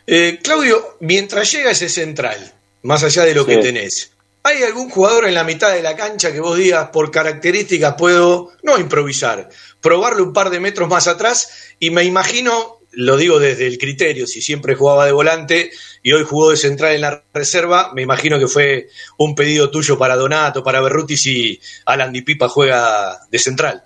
[0.06, 5.26] Eh, Claudio, mientras llega ese central, más allá de lo que tenés, ¿hay algún jugador
[5.26, 9.48] en la mitad de la cancha que vos digas, por características puedo, no improvisar,
[9.80, 14.26] probarle un par de metros más atrás y me imagino lo digo desde el criterio,
[14.26, 15.70] si siempre jugaba de volante
[16.02, 19.98] y hoy jugó de central en la reserva, me imagino que fue un pedido tuyo
[19.98, 23.82] para Donato, para Berruti, si Alan Di Pipa juega de central.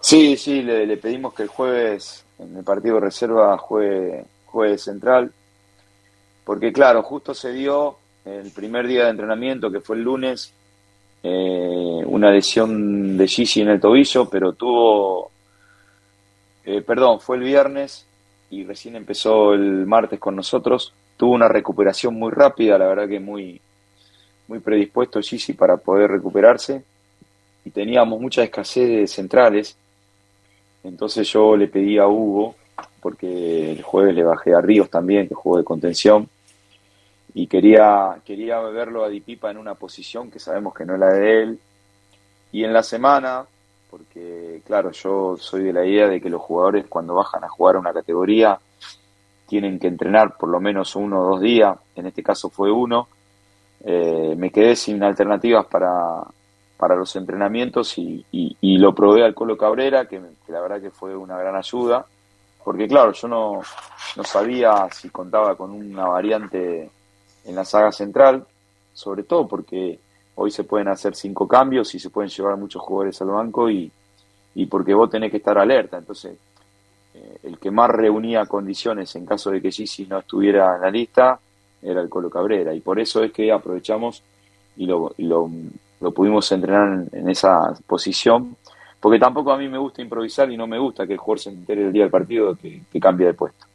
[0.00, 4.78] Sí, sí, le, pedimos que el jueves en el partido de reserva juegue, juegue de
[4.78, 5.32] central,
[6.44, 10.52] porque claro, justo se dio el primer día de entrenamiento, que fue el lunes,
[11.22, 15.31] eh, una lesión de Gigi en el tobillo, pero tuvo
[16.64, 18.06] eh, perdón, fue el viernes
[18.50, 20.92] y recién empezó el martes con nosotros.
[21.16, 23.60] Tuvo una recuperación muy rápida, la verdad que muy,
[24.48, 26.82] muy predispuesto Gigi para poder recuperarse.
[27.64, 29.76] Y teníamos mucha escasez de centrales.
[30.84, 32.56] Entonces yo le pedí a Hugo,
[33.00, 36.28] porque el jueves le bajé a Ríos también, que jugó de contención.
[37.34, 41.12] Y quería, quería verlo a Dipipa en una posición que sabemos que no es la
[41.12, 41.58] de él.
[42.52, 43.46] Y en la semana,
[43.90, 47.76] porque claro, yo soy de la idea de que los jugadores cuando bajan a jugar
[47.76, 48.58] a una categoría
[49.46, 53.08] tienen que entrenar por lo menos uno o dos días, en este caso fue uno,
[53.84, 56.22] eh, me quedé sin alternativas para,
[56.76, 61.16] para los entrenamientos y, y, lo probé al Colo Cabrera, que, la verdad que fue
[61.16, 62.06] una gran ayuda,
[62.64, 63.60] porque claro, yo no,
[64.16, 66.90] no sabía si contaba con una variante
[67.44, 68.46] en la saga central,
[68.94, 69.98] sobre todo porque
[70.36, 73.90] hoy se pueden hacer cinco cambios y se pueden llevar muchos jugadores al banco y,
[74.54, 75.98] y porque vos tenés que estar alerta.
[75.98, 76.36] Entonces,
[77.14, 80.90] eh, el que más reunía condiciones en caso de que Gigi no estuviera en la
[80.90, 81.38] lista
[81.82, 84.22] era el Colo Cabrera y por eso es que aprovechamos
[84.76, 85.50] y lo, lo,
[86.12, 88.56] pudimos entrenar en, esa posición
[89.00, 91.50] porque tampoco a mí me gusta improvisar y no me gusta que el jugador se
[91.50, 93.66] entere el día del partido que, que cambie de puesto.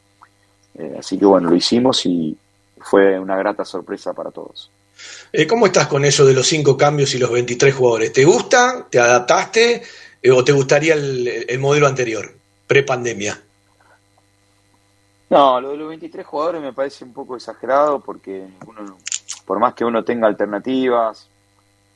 [0.78, 2.36] Eh, así que bueno, lo hicimos y
[2.80, 4.70] fue una grata sorpresa para todos.
[5.32, 8.12] Eh, ¿Cómo estás con eso de los cinco cambios y los 23 jugadores?
[8.12, 8.86] ¿Te gusta?
[8.90, 9.82] ¿Te adaptaste?
[10.22, 12.32] Eh, ¿O te gustaría el, modelo anterior,
[12.66, 13.40] pre-pandemia?
[15.30, 18.96] No, lo de los 23 jugadores me parece un poco exagerado porque uno,
[19.44, 21.28] por más que uno tenga alternativas,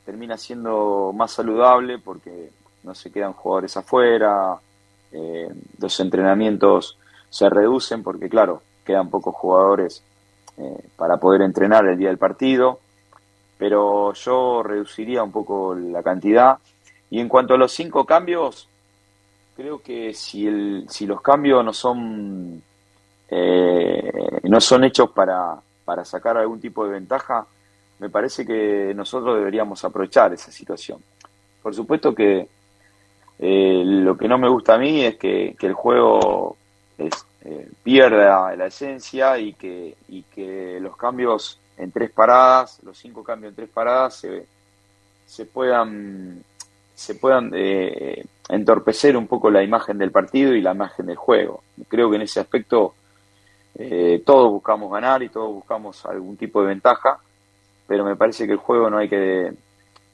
[0.05, 2.51] termina siendo más saludable porque
[2.83, 4.59] no se quedan jugadores afuera,
[5.13, 6.99] eh, los entrenamientos
[7.31, 10.03] se reducen porque, claro, quedan pocos jugadores
[10.59, 12.81] eh, para poder entrenar el día del partido,
[13.57, 16.59] pero yo reduciría un poco la cantidad.
[17.13, 18.67] Y en cuanto a los cinco cambios,
[19.55, 22.63] creo que si, el, si los cambios no son,
[23.29, 27.47] eh, no son hechos para, para sacar algún tipo de ventaja,
[27.99, 31.01] me parece que nosotros deberíamos aprovechar esa situación.
[31.63, 32.49] Por supuesto que
[33.39, 36.57] eh, lo que no me gusta a mí es que, el juego
[36.97, 43.23] eh, pierda la esencia y que, y que los cambios en tres paradas, los cinco
[43.23, 44.47] cambios en tres paradas, se,
[45.27, 46.43] se puedan,
[46.95, 51.63] se puedan eh, entorpecer un poco la imagen del partido y la imagen del juego.
[51.89, 52.95] Creo que en ese aspecto
[54.25, 57.19] todos buscamos ganar y todos buscamos algún tipo de ventaja,
[57.87, 59.51] pero me parece que el juego no hay que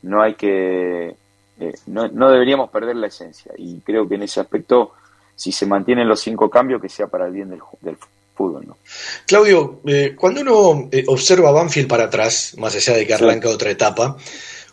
[0.03, 1.17] no hay que
[1.61, 3.53] eh, no, deberíamos perder la esencia.
[3.57, 4.93] Y creo que en ese aspecto,
[5.35, 7.97] si se mantienen los cinco cambios, que sea para el bien del, del
[8.35, 8.67] fútbol.
[8.67, 8.77] ¿no?
[9.27, 13.71] Claudio, eh, cuando uno eh, observa Banfield para atrás, más allá de que arranca otra
[13.71, 14.17] etapa,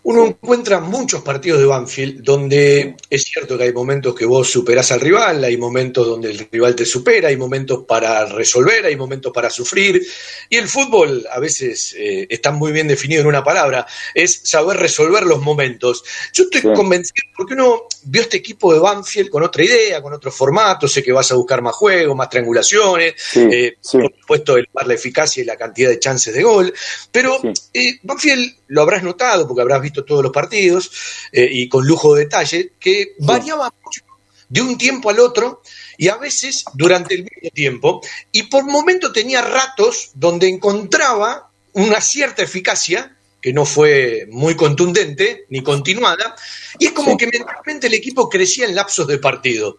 [0.05, 4.91] uno encuentra muchos partidos de Banfield donde es cierto que hay momentos que vos superás
[4.91, 9.33] al rival, hay momentos donde el rival te supera, hay momentos para resolver, hay momentos
[9.33, 10.05] para sufrir.
[10.47, 14.77] Y el fútbol a veces eh, está muy bien definido en una palabra, es saber
[14.77, 16.03] resolver los momentos.
[16.31, 20.31] Yo estoy convencido, porque uno vio este equipo de Banfield con otra idea, con otro
[20.31, 24.93] formato, sé que vas a buscar más juegos, más triangulaciones, eh, por supuesto el la
[24.93, 26.71] eficacia y la cantidad de chances de gol,
[27.11, 27.39] pero
[27.73, 30.91] eh, Banfield lo habrás notado porque habrás visto todos los partidos
[31.31, 34.01] eh, y con lujo de detalle, que variaba mucho
[34.49, 35.61] de un tiempo al otro
[35.97, 42.01] y a veces durante el mismo tiempo, y por momentos tenía ratos donde encontraba una
[42.01, 46.35] cierta eficacia, que no fue muy contundente ni continuada,
[46.79, 49.77] y es como que mentalmente el equipo crecía en lapsos de partido.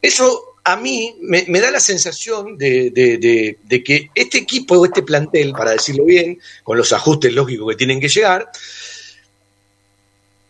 [0.00, 5.52] Eso a mí me, da la sensación de, de, que este equipo o este plantel,
[5.52, 8.50] para decirlo bien, con los ajustes lógicos que tienen que llegar,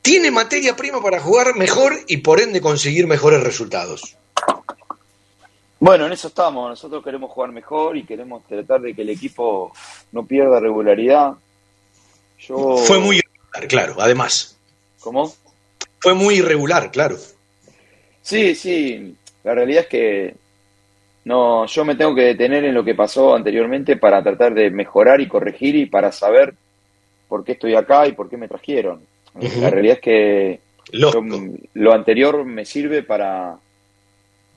[0.03, 4.17] tiene materia prima para jugar mejor y por ende conseguir mejores resultados.
[5.81, 6.71] Bueno, en eso estamos.
[6.71, 9.73] Nosotros queremos jugar mejor y queremos tratar de que el equipo
[10.13, 11.35] no pierda regularidad.
[12.41, 12.77] Yo...
[12.79, 14.57] Fue muy irregular, claro, además.
[15.01, 15.33] ¿Cómo?
[16.01, 17.17] Fue muy irregular, claro.
[18.23, 19.17] Sí, sí.
[19.45, 20.35] La realidad es que
[21.25, 25.21] no, yo me tengo que detener en lo que pasó anteriormente para tratar de mejorar
[25.21, 26.55] y corregir y para saber
[27.29, 29.03] por qué estoy acá y por qué me trajeron.
[29.61, 30.61] La realidad es que
[30.93, 33.59] lo anterior me sirve para,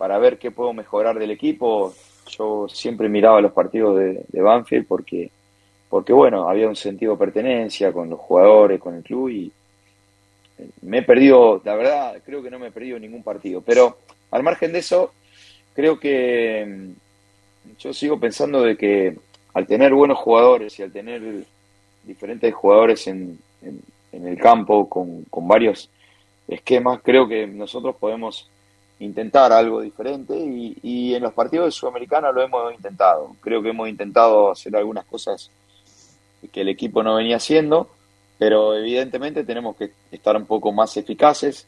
[0.01, 1.93] para ver qué puedo mejorar del equipo.
[2.27, 5.29] Yo siempre miraba los partidos de, Banfield porque,
[5.91, 9.51] porque, bueno, había un sentido de pertenencia con los jugadores, con el club y
[10.57, 13.61] eh, me he perdido, la verdad, creo que no me he perdido ningún partido.
[13.61, 13.99] Pero
[14.31, 15.13] al margen de eso,
[15.75, 19.15] creo que mm, yo sigo pensando de que
[19.53, 21.21] al tener buenos jugadores y al tener
[22.05, 25.89] diferentes jugadores en, en el campo con, con, varios
[26.47, 28.49] esquemas, creo que nosotros podemos
[28.99, 33.35] intentar algo diferente y, y en los partidos de Sudamericana lo hemos intentado.
[33.41, 35.49] Creo que hemos intentado hacer algunas cosas
[36.51, 37.89] que el equipo no venía haciendo,
[38.37, 41.67] pero evidentemente tenemos que estar un poco más eficaces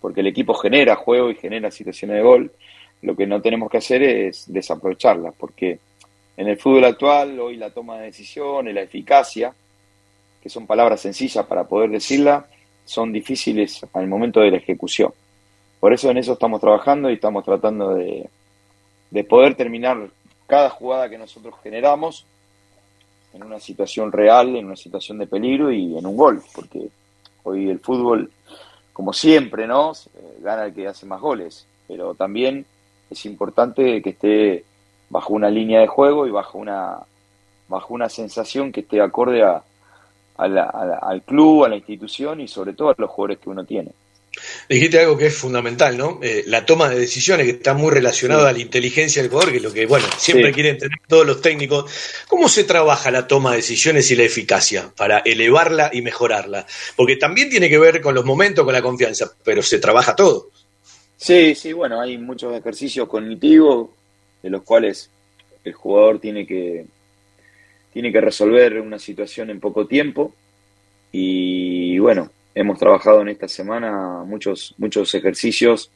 [0.00, 2.52] porque el equipo genera juego y genera situaciones de gol.
[3.02, 5.78] Lo que no tenemos que hacer es desaprovecharlas, porque
[6.36, 9.52] en el fútbol actual hoy la toma de decisiones, la eficacia,
[10.42, 12.46] que son palabras sencillas para poder decirla,
[12.84, 15.12] son difíciles al momento de la ejecución.
[15.80, 18.28] Por eso en eso estamos trabajando y estamos tratando de,
[19.10, 20.08] de poder terminar
[20.46, 22.24] cada jugada que nosotros generamos
[23.34, 26.88] en una situación real, en una situación de peligro y en un gol, porque
[27.44, 28.30] hoy el fútbol,
[28.92, 29.92] como siempre, ¿no?
[30.40, 32.64] Gana el que hace más goles, pero también
[33.10, 34.64] es importante que esté
[35.10, 36.98] bajo una línea de juego y bajo una,
[37.68, 39.62] bajo una sensación que esté acorde a,
[40.38, 43.90] al club, a la institución y sobre todo a los jugadores que uno tiene.
[44.68, 46.20] Dijiste algo que es fundamental, ¿no?
[46.22, 49.56] Eh, la toma de decisiones que está muy relacionada a la inteligencia del jugador, que
[49.56, 51.90] es lo que, bueno, siempre quieren tener todos los técnicos.
[52.28, 56.66] ¿Cómo se trabaja la toma de decisiones y la eficacia para elevarla y mejorarla?
[56.96, 60.50] Porque también tiene que ver con los momentos, con la confianza, pero se trabaja todo.
[61.16, 63.90] Sí, sí, bueno, hay muchos ejercicios cognitivos
[64.42, 65.10] de los cuales
[65.64, 66.86] el jugador tiene que
[67.92, 70.32] tiene que resolver una situación en poco tiempo.
[71.12, 75.90] Y bueno, hemos trabajado en esta semana muchos, muchos ejercicios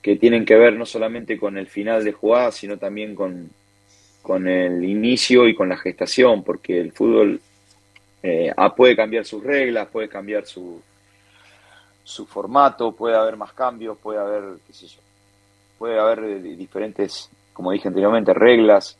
[0.00, 3.50] que tienen que ver no solamente con el final de jugada, sino también con,
[4.20, 7.40] con el inicio y con la gestación, porque el fútbol
[8.22, 10.82] eh, ah, puede cambiar sus reglas, puede cambiar su,
[12.02, 14.98] su formato, puede haber más cambios, puede haber, sé yo,
[15.78, 18.96] puede haber diferentes como dije anteriormente, reglas,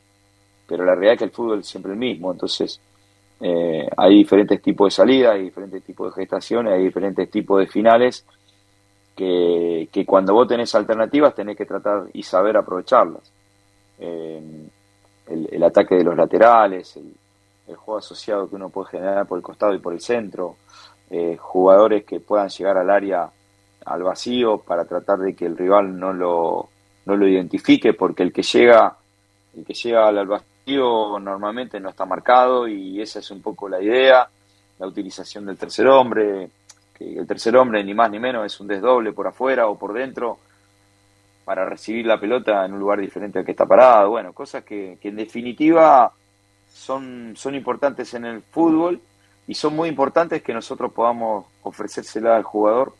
[0.67, 2.81] pero la realidad es que el fútbol es siempre el mismo, entonces
[3.45, 7.67] eh, hay diferentes tipos de salidas, hay diferentes tipos de gestaciones, hay diferentes tipos de
[7.67, 8.25] finales
[9.17, 13.33] que, cuando vos tenés alternativas tenés que tratar y saber aprovecharlas.
[13.99, 14.69] Eh,
[15.29, 19.75] el, ataque de los laterales, el, juego asociado que uno puede generar por el costado
[19.75, 20.57] y por el centro,
[21.11, 23.29] eh, jugadores que puedan llegar al área
[23.85, 26.69] al vacío para tratar de que el rival no lo,
[27.07, 28.97] no lo identifique, porque el que llega,
[29.57, 33.83] el que llega al vacío normalmente no está marcado y esa es un poco la
[33.83, 34.29] idea,
[34.79, 36.51] la utilización del tercer hombre,
[36.95, 39.93] que el tercer hombre ni más ni menos es un desdoble por afuera o por
[39.93, 40.39] dentro
[41.45, 44.99] para recibir la pelota en un lugar diferente al que está parado, bueno, cosas que,
[45.01, 46.13] que en definitiva
[46.73, 49.01] son, son importantes en el fútbol
[49.49, 52.95] y son muy importantes que nosotros podamos ofrecérsela al jugador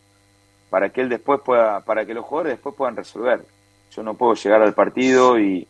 [0.71, 3.45] para que él después pueda, para que los jugadores después puedan resolver.
[3.95, 5.69] Yo no puedo llegar al partido y,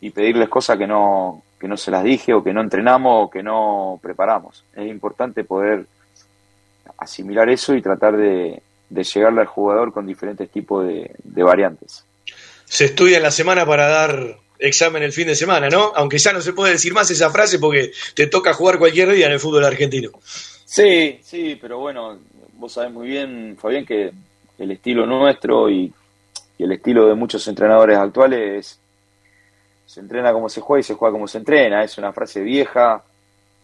[0.00, 3.30] y pedirles cosas que no, que no se las dije o que no entrenamos o
[3.30, 4.64] que no preparamos.
[4.74, 5.86] Es importante poder
[6.98, 12.04] asimilar eso y tratar de, de llegarle al jugador con diferentes tipos de, de variantes.
[12.64, 15.92] Se estudia en la semana para dar examen el fin de semana, ¿no?
[15.94, 19.26] Aunque ya no se puede decir más esa frase porque te toca jugar cualquier día
[19.26, 20.10] en el fútbol argentino.
[20.64, 22.18] Sí, sí, pero bueno,
[22.54, 24.10] vos sabés muy bien, Fabián, que
[24.58, 25.92] el estilo nuestro y,
[26.58, 28.80] el estilo de muchos entrenadores actuales es,
[29.88, 31.82] se entrena como se juega y se juega como se entrena.
[31.82, 33.02] Es una frase vieja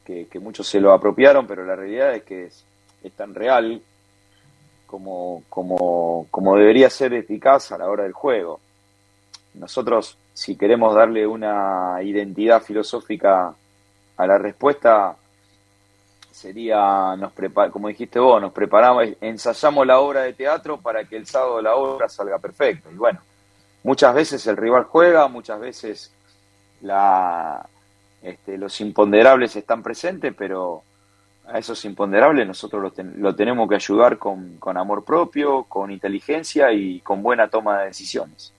[0.07, 2.64] que, muchos se lo apropiaron, pero la realidad es que es,
[3.14, 3.83] tan real
[4.87, 8.59] como, como, como debería ser eficaz a la hora del juego.
[9.53, 13.55] Nosotros, si queremos darle una identidad filosófica
[14.16, 15.14] a la respuesta,
[16.31, 17.33] sería, nos
[17.70, 21.77] como dijiste vos, nos preparamos, ensayamos la obra de teatro para que el sábado la
[21.77, 22.91] obra salga perfecta.
[22.91, 23.20] Y bueno,
[23.83, 26.14] muchas veces el rival juega, muchas veces
[26.85, 27.66] la,
[28.22, 30.82] este, los imponderables están presentes, pero
[31.47, 37.01] a esos imponderables nosotros lo, tenemos que ayudar con, con amor propio, con inteligencia y
[37.01, 38.53] con buena toma de decisiones.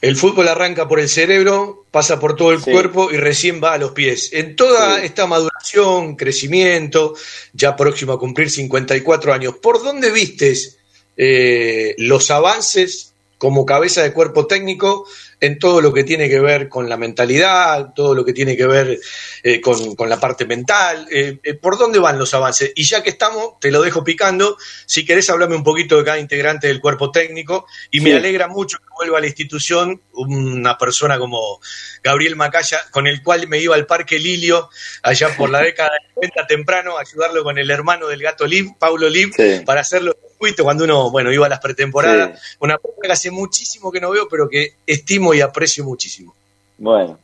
[0.00, 3.78] El fútbol arranca por el cerebro, pasa por todo el cuerpo y recién va a
[3.78, 4.32] los pies.
[4.32, 7.14] En toda esta maduración, crecimiento,
[7.52, 10.78] ya próximo a cumplir 54 años, ¿por dónde vistes
[11.16, 15.06] eh, los avances como cabeza de cuerpo técnico
[15.42, 18.64] en todo lo que tiene que ver con la mentalidad, todo lo que tiene que
[18.64, 19.00] ver
[19.42, 21.08] eh, con, la parte mental.
[21.10, 22.70] Eh, eh, ¿Por dónde van los avances?
[22.76, 26.20] Y ya que estamos, te lo dejo picando, si querés hablarme un poquito de cada
[26.20, 31.18] integrante del cuerpo técnico, y me alegra mucho que vuelva a la institución una persona
[31.18, 31.60] como
[32.04, 34.70] Gabriel Macaya, con el cual me iba al Parque Lilio,
[35.02, 38.74] allá por la década de 90 temprano, a ayudarlo con el hermano del gato Liv,
[38.78, 39.32] Paulo Liv,
[39.66, 40.16] para hacerlo
[40.62, 42.56] cuando uno, bueno, iba a las pretemporadas.
[42.60, 46.34] Una persona que hace muchísimo que no veo, pero que estimo y aprecio muchísimo.
[46.78, 47.18] Bueno,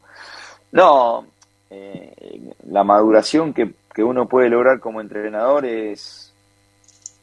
[0.72, 1.26] no,
[1.70, 6.32] eh, la maduración que, uno puede lograr como entrenador es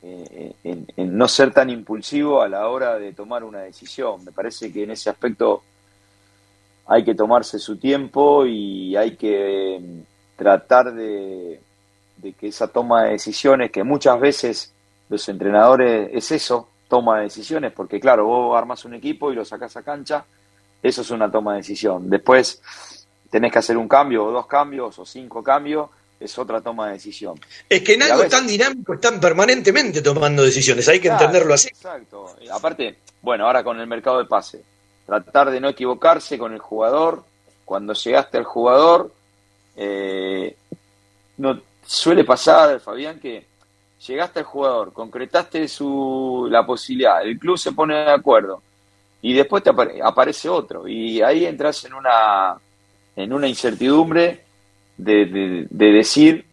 [0.04, 4.26] eh, en, no ser tan impulsivo a la hora de tomar una decisión.
[4.26, 5.64] Me parece que en ese aspecto
[6.86, 10.00] hay que tomarse su tiempo y hay que mm,
[10.36, 11.62] tratar de,
[12.18, 14.75] de que esa toma de decisiones, que muchas veces
[15.10, 19.46] los entrenadores es eso, toma de decisiones, porque claro, vos armas un equipo y lo
[19.46, 20.26] sacás a cancha,
[20.82, 22.10] eso es una toma de decisión.
[22.10, 22.62] Después
[23.30, 25.90] tenés que hacer un cambio o dos cambios o cinco cambios,
[26.20, 27.40] es otra toma de decisión.
[27.68, 31.70] Es que en algo tan dinámico están permanentemente tomando decisiones, hay que entenderlo así.
[31.70, 32.36] Exacto.
[32.52, 34.64] Aparte, bueno, ahora con el mercado de pase,
[35.06, 37.24] tratar de no equivocarse con el jugador,
[37.66, 39.12] cuando llegaste al jugador,
[39.76, 40.56] eh,
[41.38, 43.46] no suele pasar, Fabián, que
[44.08, 48.62] llegaste al jugador, concretaste su, la posibilidad, el club se pone de acuerdo
[49.22, 49.72] y después te
[50.04, 52.58] aparece otro y ahí entras en una,
[53.16, 54.44] en una incertidumbre
[54.98, 56.46] de, de, decir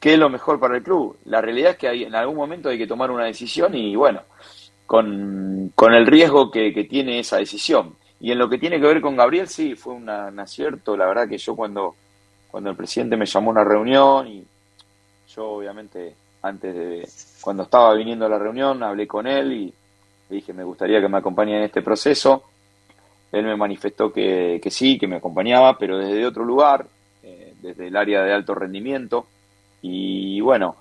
[0.00, 1.16] qué es lo mejor para el club.
[1.24, 4.22] La realidad es que hay, en algún momento hay que tomar una decisión y bueno,
[4.86, 7.96] con, con el riesgo que, que, tiene esa decisión.
[8.20, 10.96] Y en lo que tiene que ver con Gabriel, sí, fue un acierto.
[10.96, 11.94] La verdad que yo cuando,
[12.50, 14.44] cuando el presidente me llamó a una reunión y
[15.34, 17.08] yo obviamente antes de
[17.40, 19.74] cuando estaba viniendo a la reunión, hablé con él y
[20.28, 22.44] le dije me gustaría que me acompañe en este proceso.
[23.30, 26.86] Él me manifestó que, sí, que me acompañaba, pero desde otro lugar,
[27.22, 29.26] eh, desde el área de alto rendimiento.
[29.82, 30.76] Y bueno,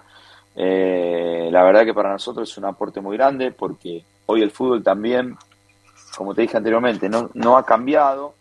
[0.56, 4.82] eh, la verdad que para nosotros es un aporte muy grande porque hoy el fútbol
[4.82, 5.36] también,
[6.16, 8.34] como te dije anteriormente, no, no ha cambiado,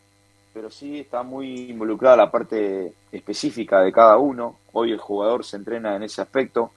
[0.54, 4.56] pero sí está muy involucrada la parte específica de cada uno.
[4.72, 6.70] Hoy el jugador se entrena en ese aspecto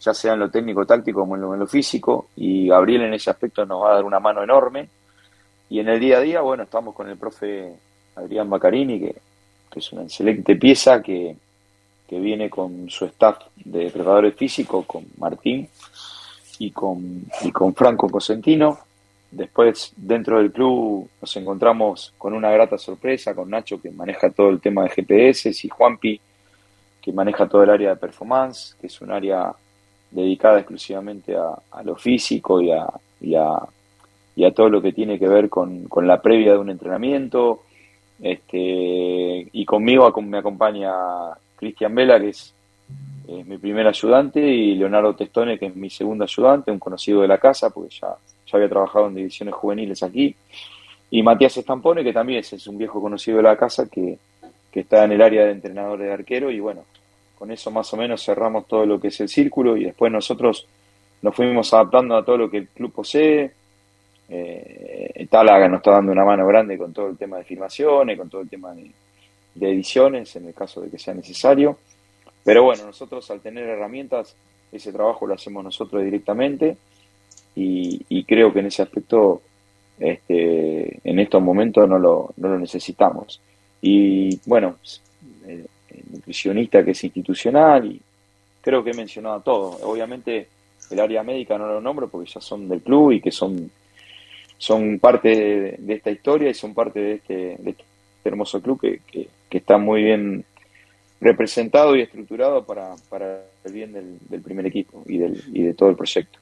[0.00, 3.66] ya sea en lo técnico táctico como en lo, físico, y Gabriel en ese aspecto
[3.66, 4.88] nos va a dar una mano enorme.
[5.68, 7.72] y en el día a día, bueno, estamos con el profe
[8.16, 9.16] Adrián Baccarini, que,
[9.76, 11.36] es una excelente pieza que,
[12.08, 15.68] que, viene con su staff de preparadores físicos, con Martín
[16.58, 18.78] y con, y con Franco Cosentino.
[19.30, 24.48] Después, dentro del club, nos encontramos con una grata sorpresa, con Nacho, que maneja todo
[24.48, 26.20] el tema de GPS, y Juanpi,
[27.00, 29.54] que maneja todo el área de performance, que es un área
[30.10, 32.86] dedicada exclusivamente a, lo físico y a,
[33.20, 37.62] y a, todo lo que tiene que ver con, la previa de un entrenamiento.
[38.20, 40.92] Este, y conmigo me acompaña
[41.56, 42.54] Cristian Vela, que es,
[43.46, 47.38] mi primer ayudante, y Leonardo Testone, que es mi segundo ayudante, un conocido de la
[47.38, 48.08] casa, porque ya,
[48.46, 50.34] ya había trabajado en divisiones juveniles aquí.
[51.12, 54.18] Y Matías Estampone, que también es, un viejo conocido de la casa, que,
[54.72, 56.82] que está en el área de entrenador de arquero, y bueno,
[57.40, 60.66] con eso más o menos cerramos todo lo que es el círculo y después nosotros
[61.22, 63.50] nos fuimos adaptando a todo lo que el club posee.
[64.28, 68.28] Eh, Tálaga nos está dando una mano grande con todo el tema de filmaciones, con
[68.28, 68.92] todo el tema de,
[69.58, 71.78] ediciones, en el caso de que sea necesario.
[72.44, 74.36] Pero bueno, nosotros al tener herramientas,
[74.70, 76.76] ese trabajo lo hacemos nosotros directamente
[77.54, 79.40] y, creo que en ese aspecto,
[79.98, 83.40] este, en estos momentos no lo, no lo necesitamos.
[83.80, 84.76] Y bueno,
[85.46, 85.64] eh,
[86.10, 88.00] nutricionista que es institucional y
[88.60, 89.78] creo que he mencionado todo.
[89.82, 90.48] Obviamente
[90.90, 93.70] el área médica no lo nombro porque ya son del club y que son,
[94.58, 97.84] son parte de, esta historia y son parte de este, de este
[98.24, 100.44] hermoso club que, que, está muy bien
[101.20, 105.74] representado y estructurado para, para el bien del, del primer equipo y, del, y de
[105.74, 106.39] todo el proyecto.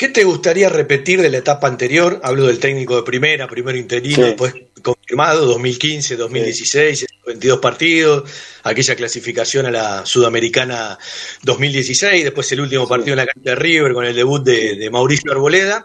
[0.00, 2.20] ¿Qué te gustaría repetir de la etapa anterior?
[2.22, 8.30] Hablo del técnico de primera, primero interino, después confirmado, 2015, 2016, 22 partidos,
[8.62, 10.98] aquella clasificación a la Sudamericana
[11.42, 15.32] 2016, después el último partido en la cancha de River con el debut de, Mauricio
[15.32, 15.84] Arboleda.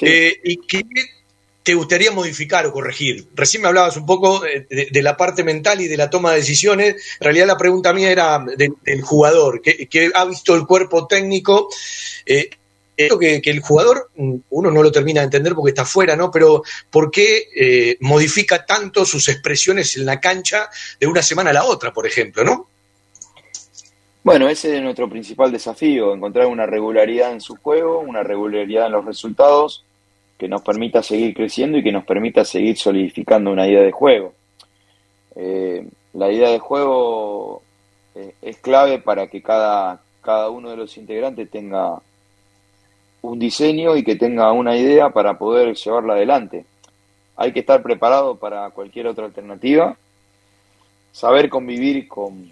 [0.00, 0.82] Eh, ¿Y qué
[1.62, 3.28] te gustaría modificar o corregir?
[3.36, 6.96] Recién me hablabas un poco de, la parte mental y de la toma de decisiones.
[7.20, 11.68] En realidad la pregunta mía era del jugador, que, ha visto el cuerpo técnico.
[12.26, 12.50] Eh,
[12.96, 16.30] esto que, el jugador, mm, uno no lo termina de entender porque está afuera, ¿no?
[16.30, 20.68] Pero ¿por qué eh, modifica tanto sus expresiones en la cancha
[20.98, 22.68] de una semana a la otra, por ejemplo, ¿no?
[24.24, 28.92] Bueno, ese es nuestro principal desafío, encontrar una regularidad en su juego, una regularidad en
[28.92, 29.84] los resultados
[30.36, 34.34] que nos permita seguir creciendo y que nos permita seguir solidificando una idea de juego.
[35.36, 37.62] Eh, la idea de juego
[38.14, 42.00] eh, es clave para que cada, cada uno de los integrantes tenga
[43.26, 46.64] un diseño y que tenga una idea para poder llevarla adelante.
[47.36, 49.96] Hay que estar preparado para cualquier otra alternativa,
[51.12, 52.50] saber convivir con,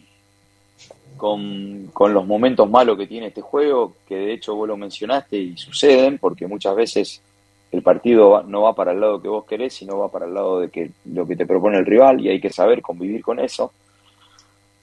[1.17, 5.57] con, los momentos malos que tiene este juego, que de hecho vos lo mencionaste y
[5.57, 7.23] suceden, porque muchas veces
[7.71, 10.61] el partido no va para el lado que vos querés, sino va para el lado
[10.61, 13.73] de que lo que te propone el rival y hay que saber convivir con eso.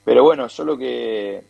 [0.04, 1.42] Pero bueno, yo lo que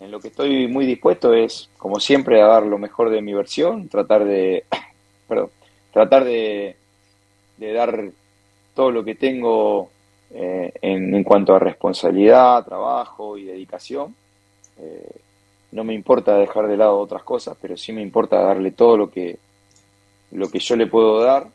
[0.00, 3.34] en lo que estoy muy dispuesto es, como siempre, a dar lo mejor de mi
[3.34, 4.64] versión, tratar de,
[5.28, 5.50] perdón,
[5.92, 6.76] tratar de,
[7.58, 8.10] dar
[8.74, 9.90] todo lo que tengo
[10.30, 14.14] eh, en, cuanto a responsabilidad, trabajo y dedicación.
[14.78, 15.20] Eh,
[15.72, 19.10] no me importa dejar de lado otras cosas, pero sí me importa darle todo lo
[19.10, 19.38] que,
[20.32, 21.46] lo que yo le puedo dar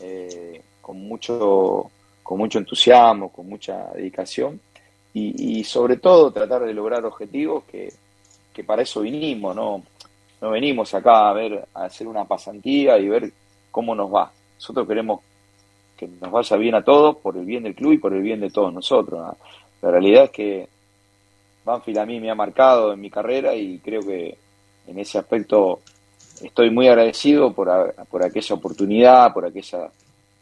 [0.00, 1.90] eh, con, mucho,
[2.22, 4.60] con mucho entusiasmo, con mucha dedicación
[5.14, 7.92] y, sobre todo tratar de lograr objetivos que,
[8.64, 9.82] para eso vinimos, ¿no?
[10.40, 13.32] no venimos acá a ver, a hacer una pasantía y ver
[13.70, 14.32] cómo nos va.
[14.56, 15.20] Nosotros queremos
[15.96, 18.40] que nos vaya bien a todos por el bien del club y por el bien
[18.40, 19.36] de todos nosotros.
[19.80, 20.68] La realidad es que
[21.64, 24.36] Banfield a mí me ha marcado en mi carrera y creo que
[24.86, 25.80] en ese aspecto
[26.42, 29.90] estoy muy agradecido por, por aquella oportunidad, por aquella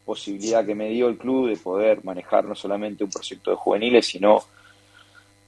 [0.04, 4.06] posibilidad que me dio el club de poder manejar no solamente un proyecto de juveniles,
[4.06, 4.42] sino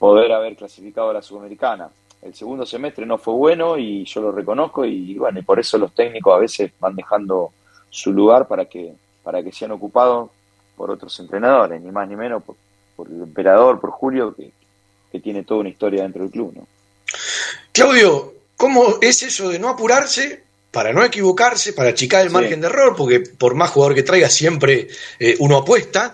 [0.02, 1.88] poder haber clasificado a la Sudamericana.
[2.22, 5.78] El segundo semestre no fue bueno y yo lo reconozco y bueno, y por eso
[5.78, 7.52] los técnicos a veces van dejando
[7.88, 10.28] su lugar para que, para que sean ocupados
[10.76, 12.56] por otros entrenadores, ni más ni menos por,
[13.06, 16.52] el emperador, por Julio, que, tiene toda una historia dentro del club.
[16.56, 16.66] ¿no?
[17.70, 20.42] Claudio, ¿cómo es eso de no apurarse
[20.72, 24.28] para no equivocarse, para achicar el margen de error, porque por más jugador que traiga
[24.28, 24.88] siempre
[25.20, 26.12] eh, uno apuesta,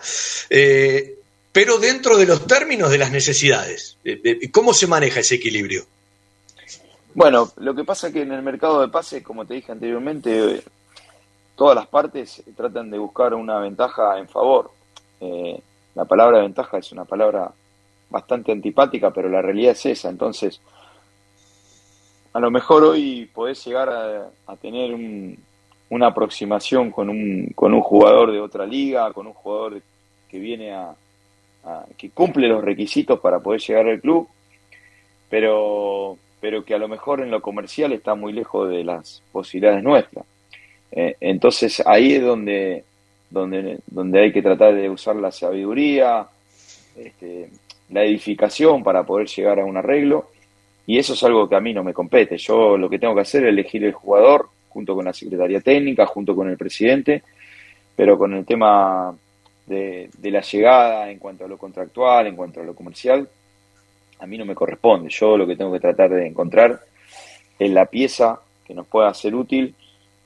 [0.50, 1.17] eh,
[1.58, 3.98] pero dentro de los términos de las necesidades.
[4.04, 5.82] Eh, ¿Cómo se maneja ese equilibrio?
[7.14, 10.62] Bueno, lo que pasa es que en el mercado de pases, como te dije anteriormente,
[11.56, 14.70] todas las partes tratan de buscar una ventaja en favor.
[15.20, 15.60] Eh,
[15.96, 17.50] la palabra ventaja es una palabra
[18.08, 20.10] bastante antipática, pero la realidad es esa.
[20.10, 20.60] Entonces,
[22.34, 23.88] a lo mejor hoy podés llegar
[24.46, 25.36] a, tener un,
[25.90, 29.82] una aproximación con un, con un jugador de otra liga, con un jugador
[30.30, 30.94] que viene a,
[31.96, 34.28] que cumple los requisitos para poder llegar al club,
[35.28, 39.82] pero, pero que a lo mejor en lo comercial está muy lejos de las posibilidades
[39.82, 40.24] nuestras.
[40.90, 42.84] Eh, entonces ahí es donde,
[43.30, 46.26] donde, donde hay que tratar de usar la sabiduría,
[46.96, 47.50] este,
[47.90, 50.30] la edificación para poder llegar a un arreglo.
[50.86, 52.38] Y eso es algo que a mí no me compete.
[52.38, 56.06] Yo lo que tengo que hacer es elegir el jugador junto con la Secretaría Técnica,
[56.06, 57.22] junto con el presidente,
[57.94, 59.14] pero con el tema
[59.68, 63.28] de, la llegada en cuanto a lo contractual, en cuanto a lo comercial,
[64.18, 65.08] a mí no me corresponde.
[65.10, 66.80] Yo lo que tengo que tratar de encontrar
[67.58, 69.74] es la pieza que nos pueda ser útil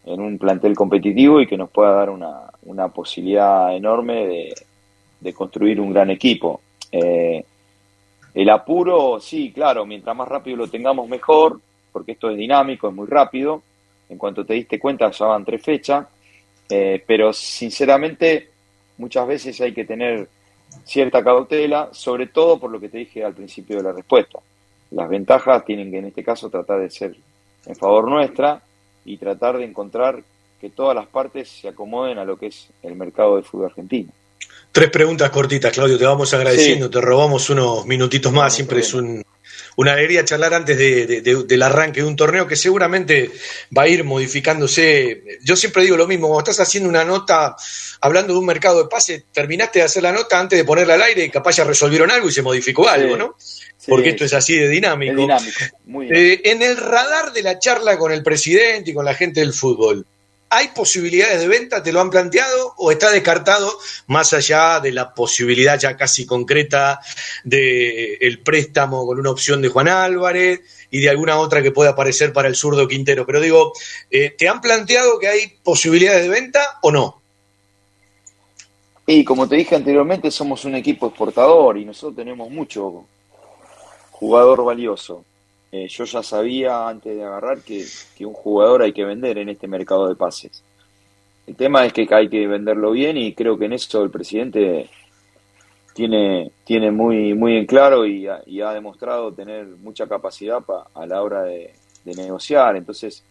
[0.04, 4.54] en un plantel competitivo y que nos pueda dar una, una posibilidad enorme
[5.20, 6.60] de, construir un gran equipo.
[6.90, 7.44] Eh,
[8.34, 11.60] el apuro, sí, claro, mientras más rápido lo tengamos mejor,
[11.92, 13.62] porque esto es dinámico, es muy rápido.
[14.08, 16.06] En cuanto te diste cuenta, ya van tres fechas,
[16.68, 18.51] eh, pero sinceramente
[18.98, 20.28] muchas veces hay que tener
[20.84, 24.38] cierta cautela, sobre todo por lo que te dije al principio de la respuesta.
[24.90, 27.16] Las ventajas tienen que en este caso tratar de ser
[27.66, 28.62] en favor nuestra
[29.04, 30.22] y tratar de encontrar
[30.60, 34.12] que todas las partes se acomoden a lo que es el mercado de fútbol argentino.
[34.70, 39.22] Tres preguntas cortitas, Claudio, te vamos agradeciendo, te robamos unos minutitos más, siempre es un,
[39.76, 43.30] una alegría charlar antes del arranque de un torneo que seguramente
[43.76, 45.38] va a ir modificándose.
[45.42, 47.56] Yo siempre digo lo mismo, cuando estás haciendo una nota
[48.00, 51.02] hablando de un mercado de pase, terminaste de hacer la nota antes de ponerla al
[51.02, 53.36] aire y capaz ya resolvieron algo y se modificó algo, ¿no?
[53.86, 55.16] Porque esto es así de dinámico.
[55.16, 59.14] dinámico muy eh, en el radar de la charla con el presidente y con la
[59.14, 60.06] gente del fútbol,
[60.54, 61.82] ¿Hay posibilidades de venta?
[61.82, 63.72] ¿Te lo han planteado o está descartado
[64.08, 67.00] más allá de la posibilidad ya casi concreta
[67.42, 71.92] de el préstamo con una opción de Juan Álvarez y de alguna otra que pueda
[71.92, 73.24] aparecer para el zurdo Quintero?
[73.24, 73.72] Pero digo,
[74.10, 77.22] eh, ¿te han planteado que hay posibilidades de venta o no?
[79.06, 83.06] Y como te dije anteriormente, somos un equipo exportador y nosotros tenemos mucho
[84.10, 85.24] jugador valioso.
[85.74, 87.86] Eh, yo ya sabía antes de agarrar que,
[88.26, 90.62] un jugador hay que vender en este mercado de pases.
[91.46, 94.90] El tema es que hay que venderlo bien y creo que en eso el presidente
[95.94, 100.62] tiene, tiene muy, muy en claro y ha, demostrado tener mucha capacidad
[100.94, 101.72] a la hora de,
[102.04, 102.76] negociar.
[102.76, 103.24] Entonces,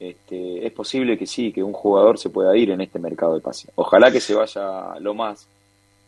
[0.00, 3.42] este, es posible que sí, que un jugador se pueda ir en este mercado de
[3.42, 3.70] pases.
[3.74, 5.46] Ojalá que se vaya lo más,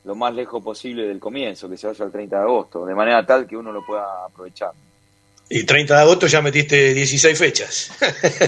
[0.05, 3.27] lo más lejos posible del comienzo, que se vaya el 30 de agosto, de manera
[3.27, 4.73] tal que uno lo pueda aprovechar.
[5.51, 7.91] Y 30 de agosto ya metiste 16 fechas.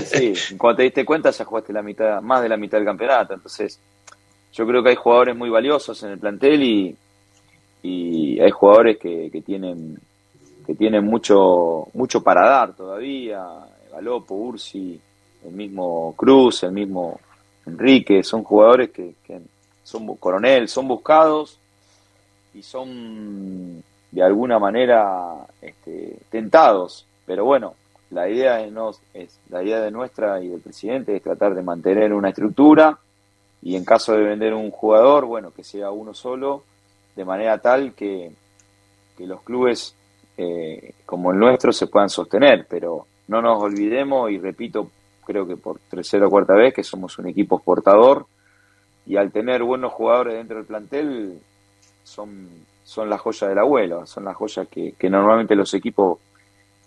[0.07, 3.35] sí, cuando te diste cuenta ya jugaste la mitad, más de la mitad del campeonato.
[3.35, 3.79] Entonces,
[4.53, 6.97] yo creo que hay jugadores muy valiosos en el plantel y,
[7.83, 9.99] y hay jugadores que, que tienen
[10.67, 13.47] que tienen mucho mucho para dar todavía.
[13.91, 15.01] Galopo, Ursi,
[15.45, 17.19] el mismo Cruz, el mismo
[17.67, 19.41] Enrique, son jugadores que, que
[19.83, 21.59] son coronel, son buscados
[22.55, 27.07] y son de alguna manera este, tentados.
[27.27, 27.75] Pero bueno,
[28.11, 31.63] la idea de nos, es la idea de nuestra y del presidente es tratar de
[31.63, 32.99] mantener una estructura
[33.63, 36.63] y en caso de vender un jugador, bueno, que sea uno solo,
[37.15, 38.33] de manera tal que,
[39.17, 39.95] que los clubes
[40.37, 42.67] eh, como el nuestro se puedan sostener.
[42.69, 44.91] Pero no nos olvidemos, y repito,
[45.25, 48.27] creo que por tercera o cuarta vez, que somos un equipo exportador
[49.07, 51.39] y al tener buenos jugadores dentro del plantel,
[52.03, 52.49] son
[52.91, 56.18] son las joyas del abuelo, son las joyas que, normalmente los equipos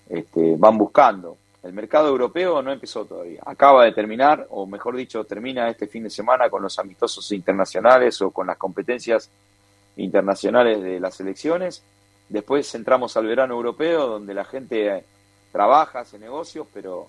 [0.10, 1.38] este, van buscando.
[1.64, 6.04] El mercado europeo no empezó todavía, acaba de terminar, o mejor dicho, termina este fin
[6.04, 9.30] de semana con los amistosos internacionales o con las competencias
[9.96, 11.82] internacionales de las elecciones.
[12.28, 15.06] Después entramos al verano europeo, donde la gente
[15.54, 17.08] trabaja, hace negocios, pero,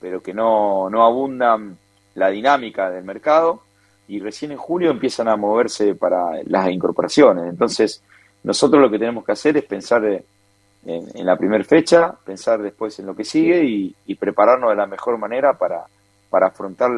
[0.00, 1.78] pero que no, no abundan
[2.16, 3.62] la dinámica del mercado.
[4.08, 7.44] Y recién en julio empiezan a moverse para las incorporaciones.
[7.48, 8.02] Entonces,
[8.44, 13.06] nosotros lo que tenemos que hacer es pensar en, la primera fecha, pensar después en
[13.06, 15.84] lo que sigue y, prepararnos de la mejor manera para,
[16.30, 16.90] para afrontar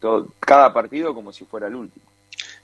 [0.00, 2.04] todo, cada partido como si fuera el último.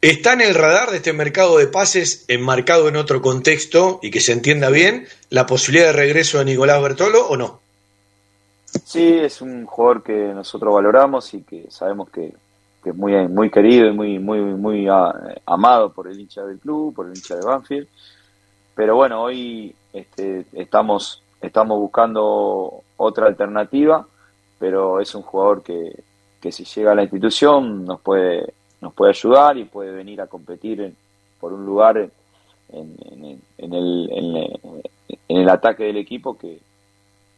[0.00, 4.20] ¿Está en el radar de este mercado de pases enmarcado en otro contexto y que
[4.20, 7.60] se entienda bien la posibilidad de regreso de Nicolás Bertolo o no?
[8.84, 12.32] Sí, es un jugador que nosotros valoramos y que sabemos que,
[12.82, 15.12] que es muy, muy querido y muy, muy, muy ah,
[15.46, 17.88] amado por el hincha del club, por el hincha de Banfield.
[18.74, 24.06] Pero bueno, hoy este, estamos, estamos buscando otra alternativa,
[24.58, 26.02] pero es un jugador que,
[26.40, 30.26] que si llega a la institución nos puede, nos puede ayudar y puede venir a
[30.26, 30.92] competir
[31.38, 32.96] por un lugar en,
[33.58, 34.82] en, el, en,
[35.28, 36.58] el ataque del equipo que,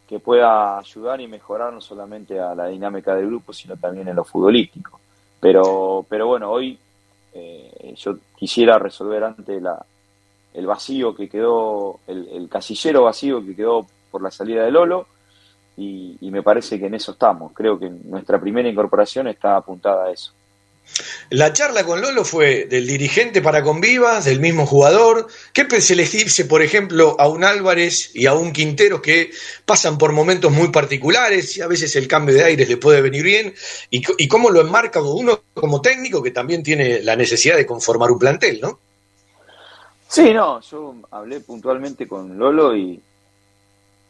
[0.09, 4.17] que pueda ayudar y mejorar no solamente a la dinámica del grupo, sino también en
[4.17, 5.01] lo futbolístico.
[5.45, 6.79] Pero, pero bueno, hoy
[7.35, 9.85] eh, yo quisiera resolver ante la,
[10.55, 15.07] el vacío que quedó, el, casillero vacío que quedó por la salida de Lolo,
[15.77, 17.53] y me parece que en eso estamos.
[17.53, 20.33] Creo que nuestra primera incorporación está apuntada a eso.
[21.31, 25.27] La charla con Lolo fue del dirigente para Convivas, del mismo jugador.
[25.53, 29.31] ¿Qué se les dice, por ejemplo, a un Álvarez y a un Quintero que
[29.65, 33.25] pasan por momentos muy particulares y a veces el cambio de aires le puede venir
[33.25, 33.55] bien?
[33.91, 38.19] ¿Y, cómo lo enmarca uno como técnico que también tiene la necesidad de conformar un
[38.19, 38.79] plantel, no?
[40.09, 43.01] Sí, no, yo hablé puntualmente con Lolo y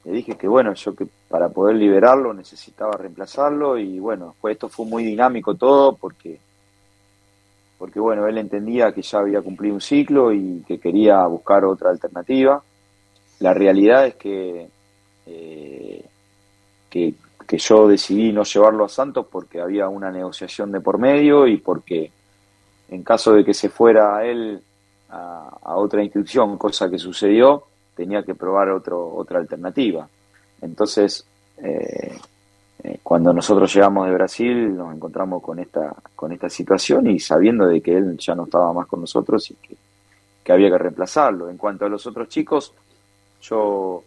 [0.05, 4.69] le dije que bueno, yo que para poder liberarlo necesitaba reemplazarlo y bueno, pues esto
[4.69, 6.39] fue muy dinámico todo porque
[7.85, 11.91] porque bueno, él entendía que ya había cumplido un ciclo y que quería buscar otra
[11.91, 12.63] alternativa.
[13.41, 14.69] La realidad es que,
[15.27, 16.05] eh,
[16.89, 17.15] que,
[17.59, 22.11] yo decidí no llevarlo a Santos porque había una negociación de por medio y porque
[22.89, 24.63] en caso de que se fuera él
[25.11, 27.65] a, otra inscripción, cosa que sucedió,
[27.95, 30.09] tenía que probar otro, otra alternativa.
[30.63, 31.27] Entonces,
[31.59, 32.19] eh,
[32.85, 37.67] eh, cuando nosotros llegamos de Brasil nos encontramos con esta, con esta situación y sabiendo
[37.67, 39.55] de que él ya no estaba más con nosotros y
[40.45, 41.49] que, había que reemplazarlo.
[41.49, 42.75] En cuanto a los otros chicos,
[43.41, 44.05] yo,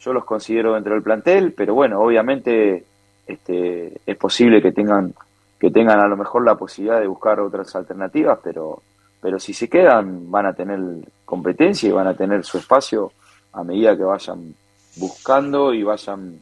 [0.00, 2.82] yo los considero dentro del plantel, pero bueno, obviamente
[3.26, 5.12] este, es posible que tengan,
[5.60, 8.80] que tengan a lo mejor la posibilidad de buscar otras alternativas, pero,
[9.20, 10.80] pero si se quedan van a tener
[11.26, 13.12] competencia y van a tener su espacio
[13.52, 14.54] a medida que vayan
[14.96, 16.40] buscando y vayan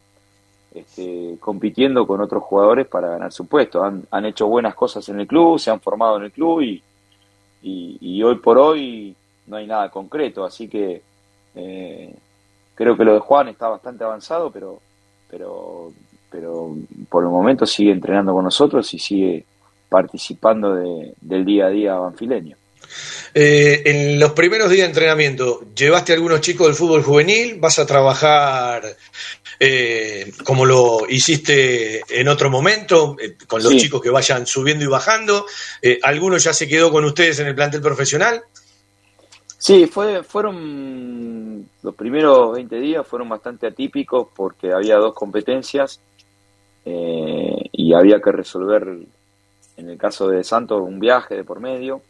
[0.77, 3.83] este, compitiendo con otros jugadores para ganar su puesto.
[3.83, 6.83] Han, hecho buenas cosas en el club, se han formado en el club y,
[7.63, 9.17] y, hoy por hoy
[9.47, 11.03] no hay nada concreto, así que
[11.55, 12.15] eh,
[12.75, 14.79] creo que lo de Juan está bastante avanzado, pero,
[15.31, 15.93] pero,
[16.31, 16.77] pero
[17.09, 19.45] por el momento sigue entrenando con nosotros y sigue
[19.89, 22.57] participando del día a día banfileño.
[23.39, 27.59] Eh, en los primeros días de entrenamiento, ¿llevaste a algunos chicos del fútbol juvenil?
[27.61, 28.83] ¿Vas a trabajar
[29.61, 34.89] eh, como lo hiciste en otro momento, eh, con los chicos que vayan subiendo y
[34.89, 35.45] bajando?
[36.03, 38.43] ¿Alguno ya se quedó con ustedes en el plantel profesional?
[39.59, 46.01] Sí, fue, fueron los primeros 20 días fueron bastante atípicos porque había dos competencias
[46.87, 48.97] y había que resolver,
[49.77, 52.01] en el caso de Santos, un viaje de por medio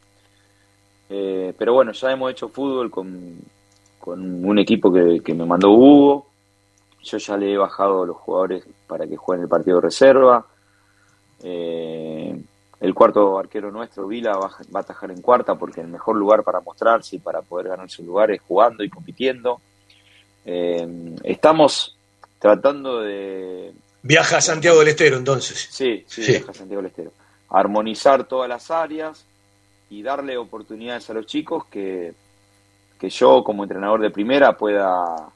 [1.08, 3.38] eh, pero bueno, ya hemos hecho fútbol con,
[3.98, 6.26] con un equipo que, que, me mandó Hugo.
[7.02, 10.44] Yo ya le he bajado a los jugadores para que jueguen el partido de reserva.
[11.42, 12.40] Eh,
[12.80, 16.60] el cuarto arquero nuestro, Vila, va, a atajar en cuarta porque el mejor lugar para
[16.60, 19.60] mostrarse y para poder ganar su lugar es jugando y compitiendo.
[20.44, 21.96] Eh, estamos
[22.38, 23.72] tratando de...
[24.02, 25.68] Viaja a Santiago del Estero entonces.
[25.70, 27.12] Sí, sí, sí, viaja a Santiago del Estero.
[27.48, 29.24] Armonizar todas las áreas
[29.90, 32.14] y darle oportunidades a los chicos que,
[32.98, 35.28] que yo como entrenador de primera pueda,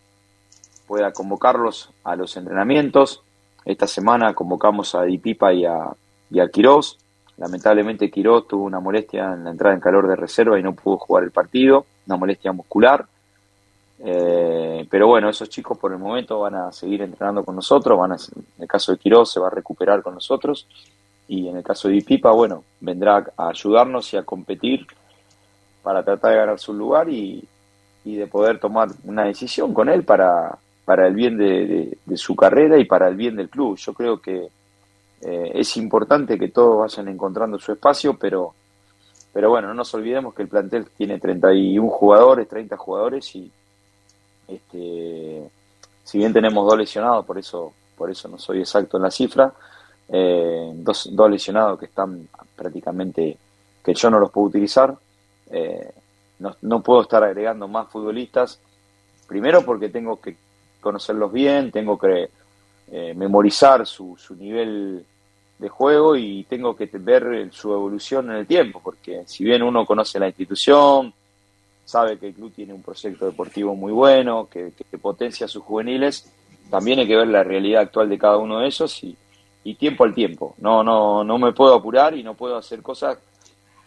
[0.86, 3.22] pueda convocarlos a los entrenamientos.
[3.64, 5.88] Esta semana convocamos a Dipipa y a,
[6.30, 6.98] y a Quirós.
[7.36, 10.98] Lamentablemente Quirós tuvo una molestia en la entrada en calor de reserva y no pudo
[10.98, 13.07] jugar el partido, una molestia muscular.
[14.03, 18.12] Eh, pero bueno, esos chicos por el momento van a seguir entrenando con nosotros, van
[18.12, 20.66] a, en el caso de Quirós se va a recuperar con nosotros
[21.31, 24.85] y en el caso de Ipipa, bueno, vendrá a ayudarnos y a competir
[25.81, 27.47] para tratar de ganar su lugar y,
[28.05, 32.85] de poder tomar una decisión con él para, para el bien de, su carrera y
[32.85, 33.76] para el bien del club.
[33.76, 34.49] Yo creo que
[35.22, 38.53] eh, es importante que todos vayan encontrando su espacio, pero,
[39.33, 43.49] pero bueno, no nos olvidemos que el plantel tiene 31 jugadores, 30 jugadores y
[44.49, 45.49] este,
[46.03, 49.55] si bien tenemos dos lesionados, por eso, por eso no soy exacto en la cifra,
[50.12, 53.36] eh, dos, dos, lesionados que están prácticamente,
[53.84, 54.94] que yo no los puedo utilizar.
[55.50, 55.92] Eh,
[56.38, 58.58] no, no, puedo estar agregando más futbolistas,
[59.26, 60.36] primero porque tengo que
[60.80, 62.30] conocerlos bien, tengo que
[62.92, 65.04] eh, memorizar su, su nivel
[65.58, 69.84] de juego y tengo que ver su evolución en el tiempo, porque si bien uno
[69.84, 71.12] conoce la institución,
[71.84, 76.32] sabe que el club tiene un proyecto deportivo muy bueno, que, potencia a sus juveniles,
[76.70, 79.16] también hay que ver la realidad actual de cada uno de ellos y,
[79.64, 80.54] y tiempo al tiempo.
[80.58, 83.18] No, no, no me puedo apurar y no puedo hacer cosas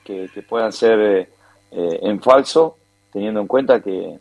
[0.04, 1.30] que, puedan ser eh,
[1.72, 2.78] eh, en falso,
[3.12, 4.20] teniendo en cuenta que,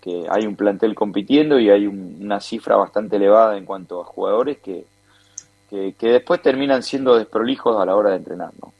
[0.00, 4.58] que, hay un plantel compitiendo y hay una cifra bastante elevada en cuanto a jugadores
[4.58, 4.84] que,
[5.70, 8.52] que, después terminan siendo desprolijos a la hora de entrenar.
[8.62, 8.72] ¿no?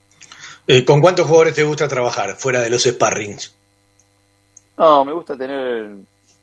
[0.67, 3.55] Eh, ¿Con cuántos jugadores te gusta trabajar fuera de los sparrings?
[4.77, 5.91] No, me gusta tener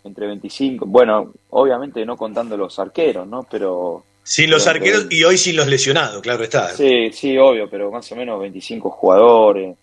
[0.03, 3.43] entre 25, bueno, obviamente no contando los arqueros, ¿no?
[3.49, 4.03] Pero...
[4.23, 6.69] Sin los arqueros y hoy sin los lesionados, claro está.
[6.69, 9.75] Sí, sí, obvio, pero más o menos 25 jugadores,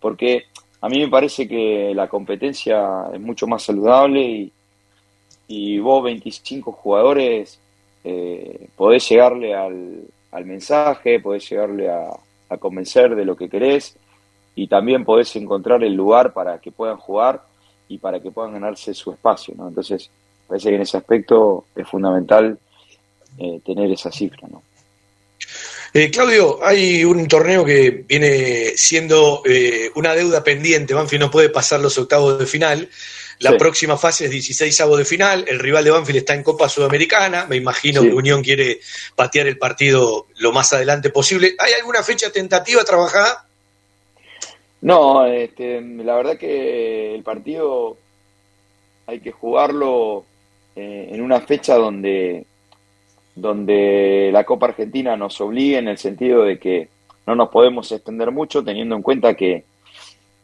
[0.00, 0.44] porque
[0.80, 4.52] a mí me parece que la competencia es mucho más saludable y,
[5.48, 7.58] y vos 25 jugadores
[8.02, 12.10] eh, podés llegarle al, al mensaje, podés llegarle a,
[12.50, 13.96] a convencer de lo que querés
[14.54, 17.42] y también podés encontrar el lugar para que puedan jugar
[17.88, 19.68] y para que puedan ganarse su espacio, ¿no?
[19.68, 20.10] Entonces,
[20.46, 22.58] parece que en ese aspecto es fundamental
[23.38, 24.62] eh, tener esa cifra, ¿no?
[25.96, 30.92] Eh, Claudio, hay un torneo que viene siendo eh, una deuda pendiente.
[30.92, 32.88] Banfield no puede pasar los octavos de final.
[33.38, 35.44] La próxima fase es 16 avos de final.
[35.46, 37.46] El rival de Banfield está en Copa Sudamericana.
[37.46, 38.80] Me imagino que Unión quiere
[39.14, 41.54] patear el partido lo más adelante posible.
[41.58, 43.46] ¿Hay alguna fecha tentativa trabajada?
[44.80, 47.96] No, este, la verdad que el partido
[49.06, 50.24] hay que jugarlo
[50.76, 52.44] eh, en una fecha donde,
[53.34, 56.88] donde la Copa Argentina nos obligue en el sentido de que
[57.26, 59.64] no nos podemos extender mucho teniendo en cuenta que,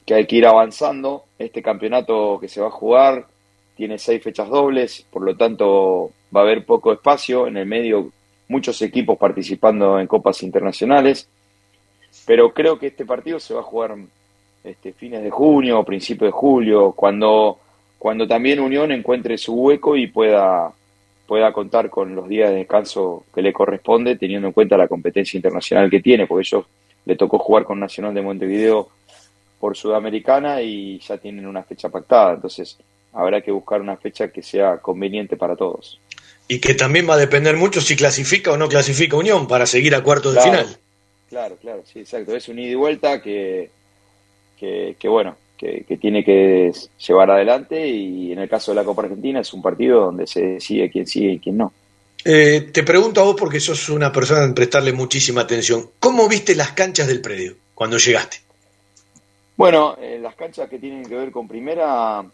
[0.06, 1.24] que hay que ir avanzando.
[1.38, 3.26] Este campeonato que se va a jugar
[3.76, 8.10] tiene seis fechas dobles, por lo tanto va a haber poco espacio, en el medio
[8.48, 11.28] muchos equipos participando en copas internacionales,
[12.26, 13.96] pero creo que este partido se va a jugar
[14.64, 17.58] este, fines de junio o principios de julio, cuando,
[17.98, 20.72] cuando también Unión encuentre su hueco y pueda,
[21.30, 25.38] pueda contar con los días de descanso que le corresponde, teniendo en cuenta la competencia
[25.38, 26.66] internacional que tiene, porque ellos
[27.04, 28.88] le tocó jugar con Nacional de Montevideo
[29.60, 32.76] por Sudamericana y ya tienen una fecha pactada, entonces
[33.12, 36.00] habrá que buscar una fecha que sea conveniente para todos.
[36.48, 39.94] Y que también va a depender mucho si clasifica o no clasifica Unión para seguir
[39.94, 40.78] a cuartos de final.
[41.28, 42.34] Claro, claro, sí, exacto.
[42.34, 43.70] Es un ida y vuelta que,
[44.58, 46.72] que, bueno, que, tiene que
[47.06, 50.40] llevar adelante y en el caso de la Copa Argentina es un partido donde se
[50.42, 51.72] decide quién sigue y quién no.
[52.24, 55.90] Eh, te pregunto a vos porque sos una persona en prestarle muchísima atención.
[55.98, 58.38] ¿Cómo viste las canchas del predio cuando llegaste?
[59.56, 62.24] Bueno, eh, las canchas que tienen que ver con primera...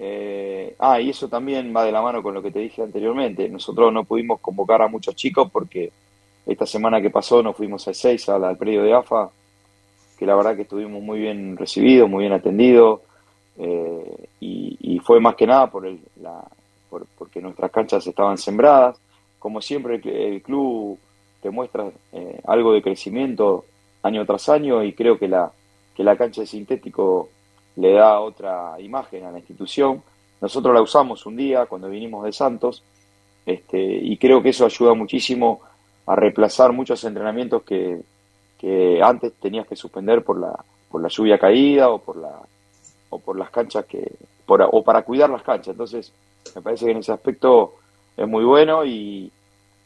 [0.00, 3.48] Eh, ah, y eso también va de la mano con lo que te dije anteriormente.
[3.48, 5.90] Nosotros no pudimos convocar a muchos chicos porque
[6.46, 9.28] esta semana que pasó nos fuimos al 6 al predio de AFA
[10.18, 13.00] que la verdad que estuvimos muy bien recibidos, muy bien atendidos,
[13.58, 16.00] eh, y, fue más que nada por, el,
[17.16, 19.00] porque nuestras canchas estaban sembradas.
[19.38, 20.98] Como siempre, el, club
[21.40, 23.64] te muestra eh, algo de crecimiento
[24.02, 25.50] año tras año y creo que la,
[25.94, 27.30] que la cancha de sintético
[27.76, 30.02] le da otra imagen a la institución.
[30.42, 32.82] Nosotros la usamos un día cuando vinimos de Santos
[33.46, 35.60] este, y creo que eso ayuda muchísimo
[36.06, 38.00] a reemplazar muchos entrenamientos que,
[38.58, 40.52] que antes tenías que suspender por la,
[40.90, 42.40] por la lluvia caída o por, la,
[43.10, 44.10] o por las canchas que,
[44.46, 45.68] o para cuidar las canchas.
[45.68, 46.12] Entonces,
[46.54, 47.74] me parece que en ese aspecto
[48.16, 49.30] es muy bueno y,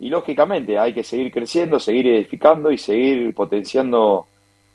[0.00, 4.26] y lógicamente hay que seguir creciendo, seguir edificando y seguir potenciando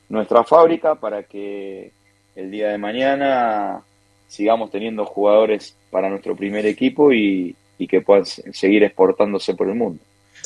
[0.08, 1.90] nuestra fábrica para que
[2.36, 3.82] el día de mañana
[4.28, 9.74] sigamos teniendo jugadores para nuestro primer equipo y, y que puedan seguir exportándose por el
[9.74, 10.00] mundo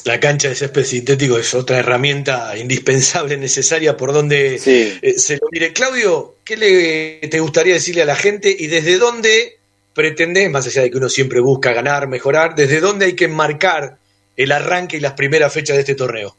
[0.04, 5.48] la cancha de césped sintético es otra herramienta indispensable, necesaria por donde eh, se lo
[5.50, 5.72] mire.
[5.72, 9.58] Claudio, ¿qué le te gustaría decirle a la gente y desde dónde
[9.94, 13.96] pretendés, más allá de que uno siempre busca ganar, mejorar, desde dónde hay que marcar
[14.36, 16.34] el arranque y las primeras fechas de este torneo?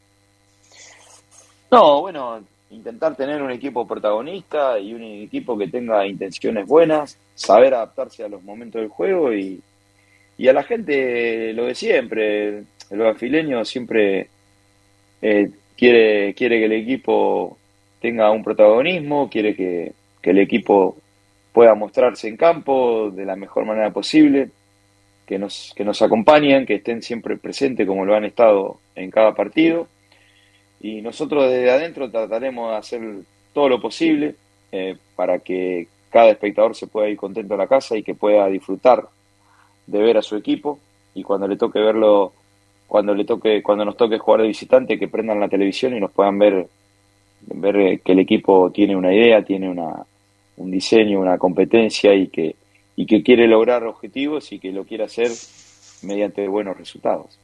[1.71, 7.73] No, bueno, intentar tener un equipo protagonista y un equipo que tenga intenciones buenas, saber
[7.73, 9.61] adaptarse a los momentos del juego y,
[10.37, 12.63] y a la gente lo de siempre,
[12.93, 14.27] el brasileño siempre
[15.19, 17.57] eh, quiere, quiere que el equipo
[17.99, 20.95] tenga un protagonismo, quiere que, el equipo
[21.51, 24.51] pueda mostrarse en campo de la mejor manera posible,
[25.25, 29.33] que nos, que nos acompañen, que estén siempre presentes como lo han estado en cada
[29.33, 29.87] partido.
[30.79, 33.01] Y nosotros desde adentro trataremos de hacer
[33.53, 34.35] todo lo posible
[34.71, 38.47] eh, para que cada espectador se pueda ir contento a la casa y que pueda
[38.47, 39.07] disfrutar
[39.87, 40.79] de ver a su equipo
[41.15, 42.33] y cuando le toque verlo
[42.93, 46.11] cuando le toque, cuando nos toque jugar de visitante, que prendan la televisión y nos
[46.11, 46.67] puedan ver,
[47.41, 50.05] ver que el equipo tiene una idea, tiene una,
[50.57, 52.55] un diseño, una competencia y que,
[52.95, 55.31] y que quiere lograr objetivos y que lo quiere hacer
[56.03, 57.39] mediante buenos resultados.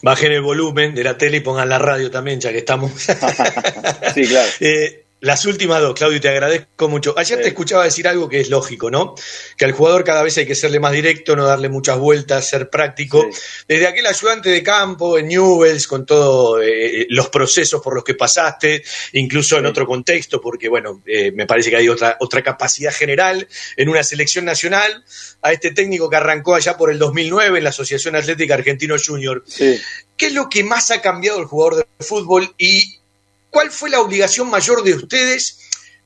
[0.00, 2.92] Bajen el volumen de la tele y pongan la radio también, ya que estamos.
[4.14, 4.48] sí, claro.
[4.60, 7.14] Eh, Las últimas dos, Claudio, te agradezco mucho.
[7.16, 9.14] Ayer te escuchaba decir algo que es lógico, ¿no?
[9.56, 12.68] Que al jugador cada vez hay que serle más directo, no darle muchas vueltas, ser
[12.68, 13.26] práctico.
[13.66, 18.12] Desde aquel ayudante de campo en Newells, con todos eh, los procesos por los que
[18.12, 22.92] pasaste, incluso en otro contexto, porque, bueno, eh, me parece que hay otra, otra capacidad
[22.92, 23.48] general
[23.78, 25.06] en una selección nacional,
[25.40, 29.42] a este técnico que arrancó allá por el 2009 en la Asociación Atlética Argentino Junior.
[29.56, 33.00] ¿Qué es lo que más ha cambiado el jugador de fútbol y
[33.54, 35.60] ¿Cuál fue la obligación mayor de ustedes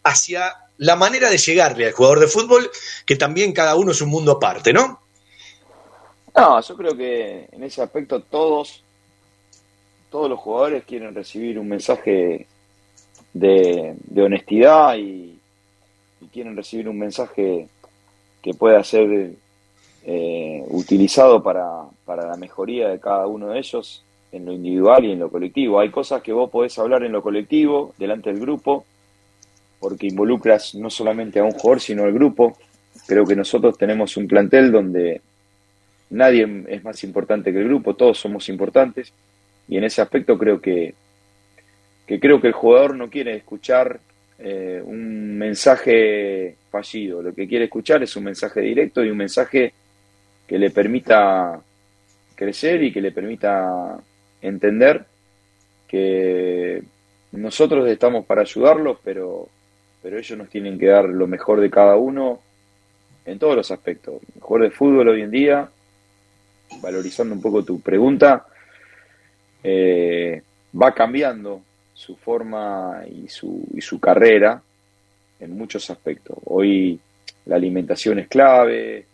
[0.04, 2.70] hacia la manera de llegarle al jugador de fútbol,
[3.06, 5.00] que también cada uno es un mundo aparte, ¿no?
[6.36, 8.84] No, yo creo que en ese aspecto todos,
[10.10, 12.46] todos los jugadores quieren recibir un mensaje
[13.32, 15.38] de, honestidad y,
[16.30, 17.66] quieren recibir un mensaje
[18.42, 19.32] que pueda ser
[20.04, 25.12] eh, utilizado para, para la mejoría de cada uno de ellos en lo individual y
[25.12, 25.80] en lo colectivo.
[25.80, 28.84] Hay cosas que vos podés hablar en lo colectivo, delante del grupo,
[29.80, 32.56] porque involucras no solamente a un jugador, sino al grupo.
[33.06, 35.20] Creo que nosotros tenemos un plantel donde
[36.10, 39.12] nadie es más importante que el grupo, todos somos importantes,
[39.68, 40.94] y en ese aspecto creo que,
[42.06, 44.00] que creo que el jugador no quiere escuchar
[44.38, 49.72] eh, un mensaje fallido, lo que quiere escuchar es un mensaje directo y un mensaje
[50.46, 51.60] que le permita
[52.34, 53.98] crecer y que le permita
[54.42, 55.04] entender
[55.86, 56.82] que
[57.32, 59.48] nosotros estamos para ayudarlos, pero,
[60.02, 62.40] pero ellos nos tienen que dar lo mejor de cada uno
[63.24, 64.20] en todos los aspectos.
[64.34, 65.68] mejor de fútbol hoy en día,
[66.80, 68.46] valorizando un poco tu pregunta,
[69.62, 70.42] eh,
[70.80, 71.62] va cambiando
[71.94, 74.62] su forma y su, y su carrera
[75.40, 76.38] en muchos aspectos.
[76.44, 76.98] Hoy
[77.46, 79.04] la alimentación es clave,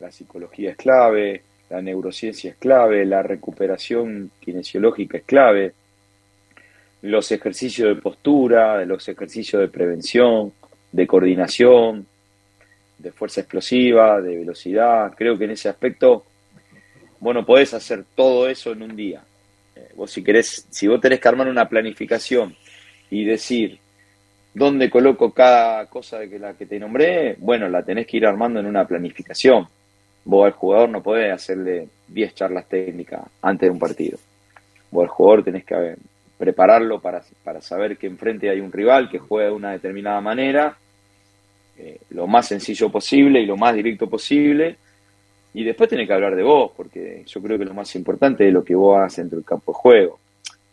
[0.00, 1.42] la psicología es clave,
[1.72, 5.72] la neurociencia es clave, la recuperación kinesiológica es clave,
[7.00, 10.52] los ejercicios de postura, los ejercicios de prevención,
[10.92, 12.06] de coordinación,
[12.98, 15.14] de fuerza explosiva, de velocidad.
[15.16, 16.26] Creo que en ese aspecto,
[17.20, 19.22] bueno, podés hacer todo eso en un día.
[19.74, 22.54] Eh, vos si querés, si vos tenés que armar una planificación
[23.10, 23.78] y decir
[24.52, 28.26] dónde coloco cada cosa de que la que te nombré, bueno, la tenés que ir
[28.26, 29.66] armando en una planificación
[30.24, 34.18] vos al jugador no podés hacerle 10 charlas técnicas antes de un partido.
[34.90, 35.96] Vos al jugador tenés que
[36.38, 40.76] prepararlo para, para saber que enfrente hay un rival que juega de una determinada manera,
[41.78, 44.76] eh, lo más sencillo posible y lo más directo posible.
[45.54, 48.52] Y después tenés que hablar de vos, porque yo creo que lo más importante es
[48.52, 50.18] lo que vos haces dentro del campo de juego.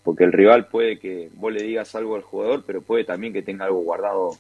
[0.04, 3.42] Porque el rival puede que vos le digas algo al jugador, pero puede también que
[3.42, 4.32] tenga algo guardado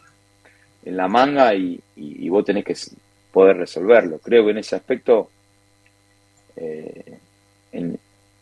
[0.86, 2.76] en la manga y, y vos tenés que
[3.32, 4.19] poder resolverlo.
[4.19, 5.30] Creo que en ese aspecto
[6.55, 7.17] eh,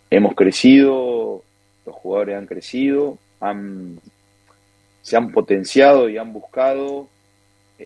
[0.09, 1.43] hemos crecido,
[1.85, 3.99] los jugadores han crecido, han,
[5.01, 7.07] se han potenciado y han buscado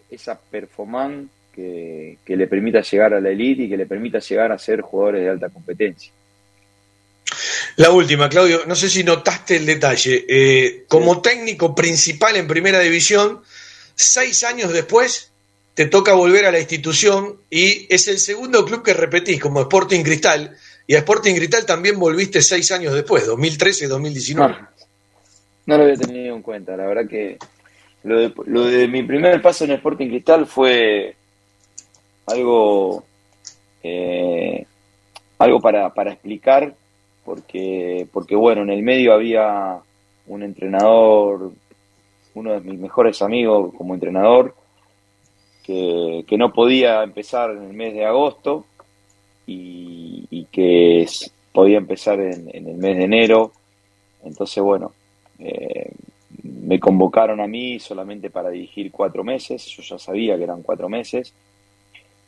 [0.10, 4.58] esa performance que, le permita llegar a la elite y que le permita llegar a
[4.58, 6.12] ser jugadores de alta competencia.
[7.78, 10.26] La última, Claudio, no sé si notaste el detalle.
[10.28, 13.42] Eh, como técnico principal en primera división,
[13.96, 15.31] seis años después
[15.82, 20.04] te toca volver a la institución y es el segundo club que repetís como Sporting
[20.04, 20.56] Cristal
[20.86, 24.36] y a Sporting Cristal también volviste seis años después, 2013-2019.
[24.36, 24.48] No,
[25.66, 27.40] no, lo había tenido en cuenta, la verdad que
[28.04, 31.16] lo de, lo de mi primer paso en Sporting Cristal fue
[32.28, 33.04] algo
[33.82, 34.64] eh,
[35.40, 36.76] algo para, para explicar
[37.26, 39.80] porque porque bueno en el medio había
[40.28, 41.54] un entrenador
[42.36, 44.61] uno de mis mejores amigos como entrenador
[45.64, 48.66] que, no podía empezar en el mes de agosto
[49.48, 51.08] y, que
[51.54, 53.52] podía empezar en, el mes de enero.
[54.24, 54.92] Entonces, bueno,
[55.40, 55.92] eh,
[56.44, 60.90] me convocaron a mí solamente para dirigir cuatro meses, yo ya sabía que eran cuatro
[60.90, 61.34] meses,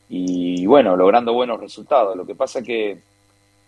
[0.09, 2.15] y bueno, logrando buenos resultados.
[2.15, 2.97] Lo que pasa que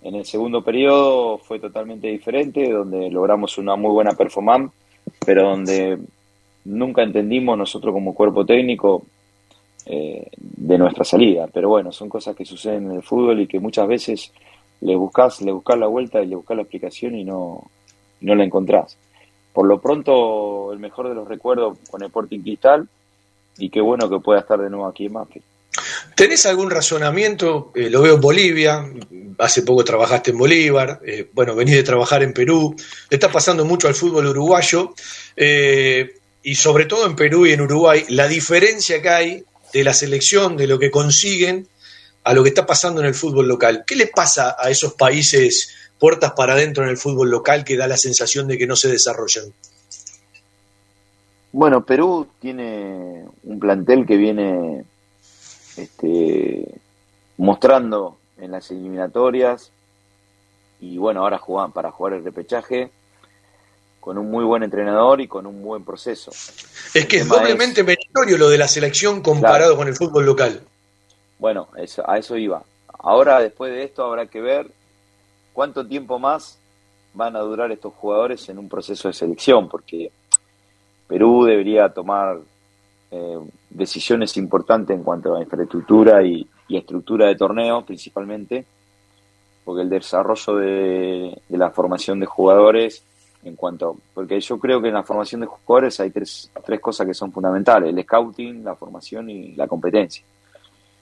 [0.03, 4.72] en el segundo periodo fue totalmente diferente, donde logramos una muy buena performance,
[5.26, 5.97] pero donde
[6.66, 9.03] nunca entendimos nosotros como cuerpo técnico
[9.88, 11.48] eh, de nuestra salida.
[11.54, 14.32] Pero bueno, son cosas que suceden en el fútbol y que muchas veces
[14.82, 17.70] le buscas, le buscas la vuelta y le buscas la explicación y no,
[18.22, 18.98] no la encontrás.
[19.54, 22.88] Por lo pronto, el mejor de los recuerdos con el Sporting Cristal
[23.60, 25.46] y qué bueno que pueda estar de nuevo aquí en Banfield.
[26.16, 27.72] ¿Tenés algún razonamiento?
[27.76, 28.86] Eh, lo veo en Bolivia,
[29.38, 32.76] hace poco trabajaste en Bolívar, eh, bueno, venís de trabajar en Perú,
[33.10, 34.94] está pasando mucho al fútbol uruguayo,
[35.38, 39.44] y sobre todo en Perú y en Uruguay, la diferencia que hay
[39.76, 41.68] de la selección, de lo que consiguen,
[42.24, 43.84] a lo que está pasando en el fútbol local.
[43.86, 47.86] ¿Qué le pasa a esos países puertas para adentro en el fútbol local que da
[47.86, 49.54] la sensación de que no se desarrollan?
[51.52, 54.86] Bueno, Perú tiene un plantel que viene
[55.76, 56.66] este,
[57.36, 59.72] mostrando en las eliminatorias
[60.80, 62.92] y bueno, ahora juegan para jugar el repechaje
[64.06, 66.30] con un muy buen entrenador y con un buen proceso.
[66.30, 70.62] Es que es doblemente meritorio lo de la selección comparado con el fútbol local.
[71.39, 71.70] Bueno,
[72.06, 72.62] a eso iba.
[72.99, 74.70] Ahora, después de esto, habrá que ver
[75.53, 76.60] cuánto tiempo más
[77.16, 80.12] van a durar estos jugadores en un proceso de selección, porque
[81.08, 82.38] Perú debería tomar
[83.10, 83.39] eh,
[83.72, 88.66] decisiones importantes en cuanto a infraestructura y, estructura de torneos principalmente,
[89.64, 93.03] porque el desarrollo de, la formación de jugadores,
[93.46, 97.06] en cuanto, porque yo creo que en la formación de jugadores hay tres, tres cosas
[97.06, 100.24] que son fundamentales, el scouting, la formación y la competencia.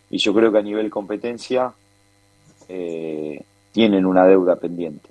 [0.09, 1.73] Y yo creo que a nivel competencia
[2.67, 3.41] eh,
[3.71, 5.09] tienen una deuda pendiente,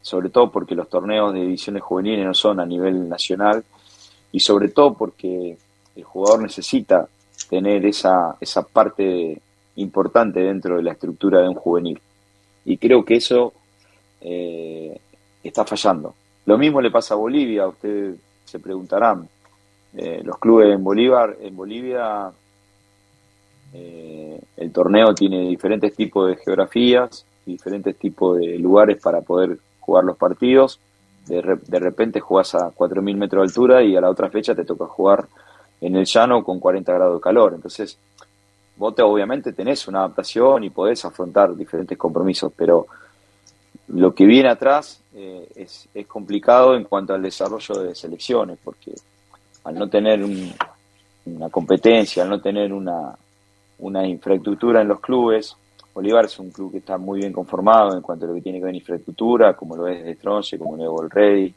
[0.00, 3.64] sobre todo porque los torneos de divisiones juveniles no son a nivel nacional
[4.30, 5.58] y sobre todo porque
[5.96, 7.08] el jugador necesita
[7.50, 9.40] tener esa, esa parte
[9.76, 12.00] importante dentro de la estructura de un juvenil.
[12.64, 13.52] Y creo que eso
[14.20, 14.96] eh,
[15.42, 16.14] está fallando.
[16.48, 19.28] Lo mismo le pasa a Bolivia, ustedes se preguntarán.
[19.94, 22.30] Eh, los clubes en Bolívar, en Bolivia,
[23.74, 30.04] eh, el torneo tiene diferentes tipos de geografías, diferentes tipos de lugares para poder jugar
[30.04, 30.80] los partidos
[31.28, 34.86] de, repente jugás a 4.000 metros de altura y a la otra fecha te toca
[34.86, 35.26] jugar
[35.80, 37.52] en el llano con 40 grados de calor.
[37.54, 37.98] Entonces,
[38.76, 42.86] vos te, obviamente tenés una adaptación y podés afrontar diferentes compromisos, pero
[43.88, 48.92] lo que viene atrás eh, es, es, complicado en cuanto al desarrollo de selecciones, porque
[49.64, 53.18] al no tener una competencia, al no tener una,
[53.80, 55.56] una infraestructura en los clubes,
[55.92, 58.60] Bolívar es un club que está muy bien conformado en cuanto a lo que tiene
[58.60, 61.54] que ver infraestructura, como lo es de Stronge, como lo es Ready,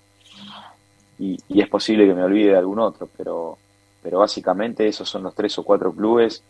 [1.19, 3.59] y, y, es posible que me olvide de algún otro, pero,
[4.01, 6.41] pero básicamente esos son los tres o cuatro clubes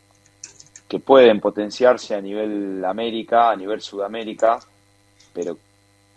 [0.87, 4.59] que pueden potenciarse a nivel América, a nivel Sudamérica,
[5.33, 5.57] pero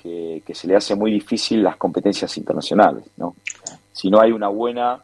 [0.05, 3.34] que, se le hace muy difícil las competencias internacionales, ¿no?
[3.92, 5.02] Si no hay una buena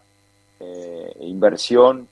[0.61, 2.07] eh, inversión,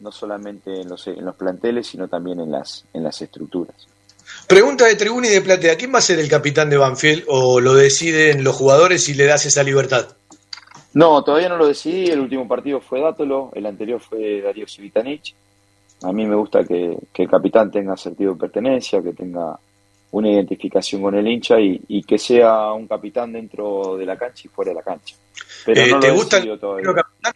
[0.00, 3.74] no solamente en los, en los planteles, sino también en las, en las estructuras.
[4.46, 7.60] Pregunta de Tribuna y de Platea, ¿quién va a ser el capitán de Banfield o
[7.60, 10.08] lo deciden los jugadores y le das esa libertad?
[10.92, 15.34] No, todavía no lo decidí, el último partido fue Dátolo, el anterior fue Darío Civitanich.
[16.02, 19.58] A mí me gusta que, el capitán tenga sentido de pertenencia, que tenga
[20.14, 24.48] una identificación con el hincha y, que sea un capitán dentro de la cancha y
[24.48, 25.16] fuera de la cancha.
[25.66, 27.32] Pero eh, no ¿Te gusta el capitán?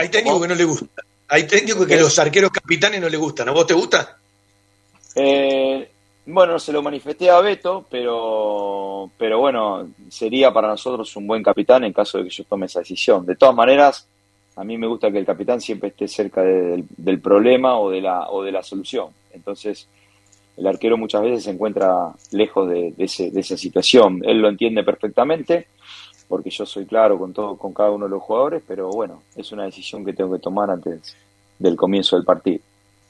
[0.00, 1.02] Hay técnicos que no le gusta.
[1.28, 3.48] Hay técnicos que los arqueros capitanes no le gustan.
[3.48, 4.18] ¿A vos te gusta?
[5.14, 5.88] Eh,
[6.26, 11.84] bueno, se lo manifesté a Beto, pero, pero bueno, sería para nosotros un buen capitán
[11.84, 13.24] en caso de que yo tome esa decisión.
[13.24, 14.08] De todas maneras,
[14.56, 18.28] a mí me gusta que el capitán siempre esté cerca del, problema o de, la,
[18.28, 19.08] o de la solución.
[19.32, 19.86] Entonces,
[20.56, 24.20] el arquero muchas veces se encuentra lejos de, ese, de esa situación.
[24.24, 25.66] Él lo entiende perfectamente,
[26.28, 29.52] porque yo soy claro con todo, con cada uno de los jugadores, pero bueno, es
[29.52, 31.16] una decisión que tengo que tomar antes
[31.58, 32.60] del comienzo del partido.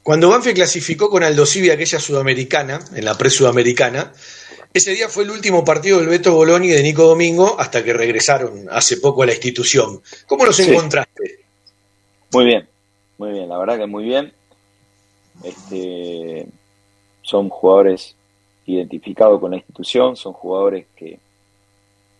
[0.03, 4.11] Cuando Banfield clasificó con Aldo aquella sudamericana, en la pre-sudamericana,
[4.73, 7.93] ese día fue el último partido del Beto Boloni y de Nico Domingo hasta que
[7.93, 10.01] regresaron hace poco a la institución.
[10.25, 11.39] ¿Cómo los encontraste?
[12.33, 12.67] Muy bien,
[13.17, 14.33] muy bien, la verdad que muy bien.
[15.43, 16.47] Este,
[17.23, 18.15] son jugadores
[18.67, 21.17] identificados con la institución, son jugadores que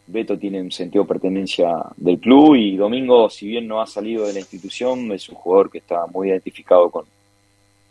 [0.08, 4.26] Beto tiene un sentido de pertenencia del club y Domingo, si bien no ha salido
[4.26, 7.06] de la institución, es un jugador que está muy identificado con,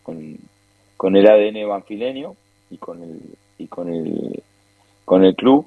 [0.03, 2.35] con, el ADN banfileño
[2.71, 3.21] y con el,
[3.59, 4.43] y con el,
[5.05, 5.67] con el club,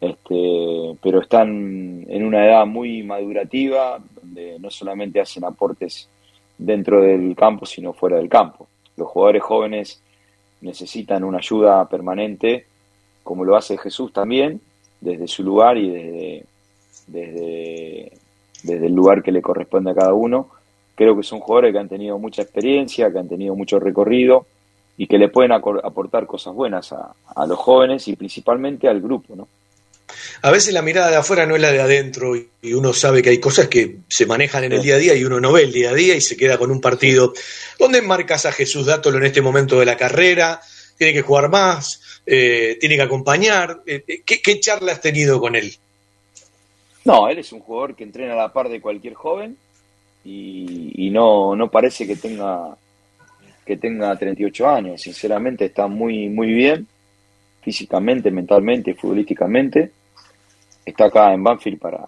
[0.00, 6.08] este, pero están en una edad muy madurativa, donde no solamente hacen aportes
[6.56, 8.66] dentro del campo, sino fuera del campo.
[8.96, 10.02] Los jugadores jóvenes
[10.62, 12.66] necesitan una ayuda permanente,
[13.22, 14.60] como lo hace Jesús también,
[15.00, 16.46] desde su lugar y desde,
[17.06, 18.12] desde,
[18.62, 20.48] desde el lugar que le corresponde a cada uno
[20.94, 24.46] Creo que son jugadores que han tenido mucha experiencia, que han tenido mucho recorrido
[24.96, 27.14] y que le pueden aportar cosas buenas a,
[27.46, 29.48] los jóvenes y principalmente al grupo, ¿no?
[30.42, 33.30] A veces la mirada de afuera no es la de adentro y uno sabe que
[33.30, 35.72] hay cosas que se manejan en el día a día y uno no ve el
[35.72, 37.32] día a día y se queda con un partido.
[37.78, 40.60] ¿Dónde marcas a Jesús Dátolo en este momento de la carrera?
[40.96, 42.00] ¿Tiene que jugar más?
[42.26, 43.82] Eh, ¿Tiene que acompañar?
[43.86, 45.76] Eh, eh, ¿qué, ¿Qué charla has tenido con él?
[47.04, 49.56] No, él es un jugador que entrena a la par de cualquier joven
[50.24, 52.76] y, no, no parece que tenga
[53.66, 55.00] que tenga 38 años.
[55.00, 56.86] Sinceramente está muy, muy bien,
[57.60, 59.90] físicamente, mentalmente, futbolísticamente.
[60.84, 62.06] Está acá en Banfield para,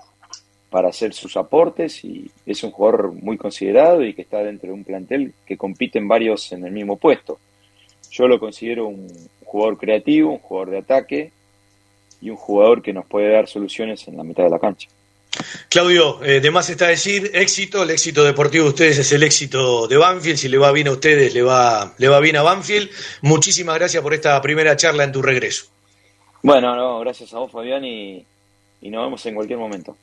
[0.70, 4.74] para hacer sus aportes y es un jugador muy considerado y que está dentro de
[4.74, 7.38] un plantel que compiten varios en el mismo puesto.
[8.10, 9.08] Yo lo considero un
[9.44, 11.32] jugador creativo, un jugador de ataque
[12.20, 14.88] y un jugador que nos puede dar soluciones en la mitad de la cancha.
[15.68, 19.86] Claudio, eh, de más está decir, éxito, el éxito deportivo de ustedes es el éxito
[19.88, 22.90] de Banfield, si le va bien a ustedes, le va, le va bien a Banfield.
[23.22, 25.66] Muchísimas gracias por esta primera charla en tu regreso.
[26.42, 27.84] Bueno, no, gracias a vos Fabián
[28.84, 29.96] y, nos vemos en cualquier momento.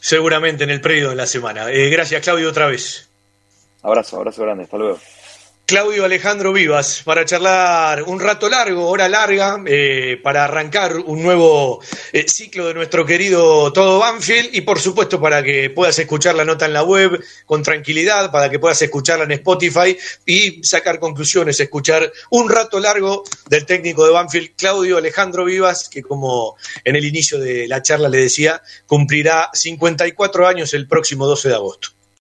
[0.00, 1.70] Seguramente en el predio de la semana.
[1.70, 3.08] Eh, gracias Claudio otra vez.
[3.82, 4.98] Abrazo, abrazo grande, hasta luego.
[5.74, 11.80] Claudio Alejandro Vivas, para charlar un rato largo, hora larga, eh, para arrancar un nuevo
[12.12, 16.44] eh, ciclo de nuestro querido Todo Banfield y por supuesto para que puedas escuchar la
[16.44, 21.58] nota en la web con tranquilidad, para que puedas escucharla en Spotify y sacar conclusiones,
[21.58, 27.04] escuchar un rato largo del técnico de Banfield, Claudio Alejandro Vivas, que como en el
[27.04, 31.93] inicio de la charla le decía, cumplirá 54 años el próximo 12 de agosto.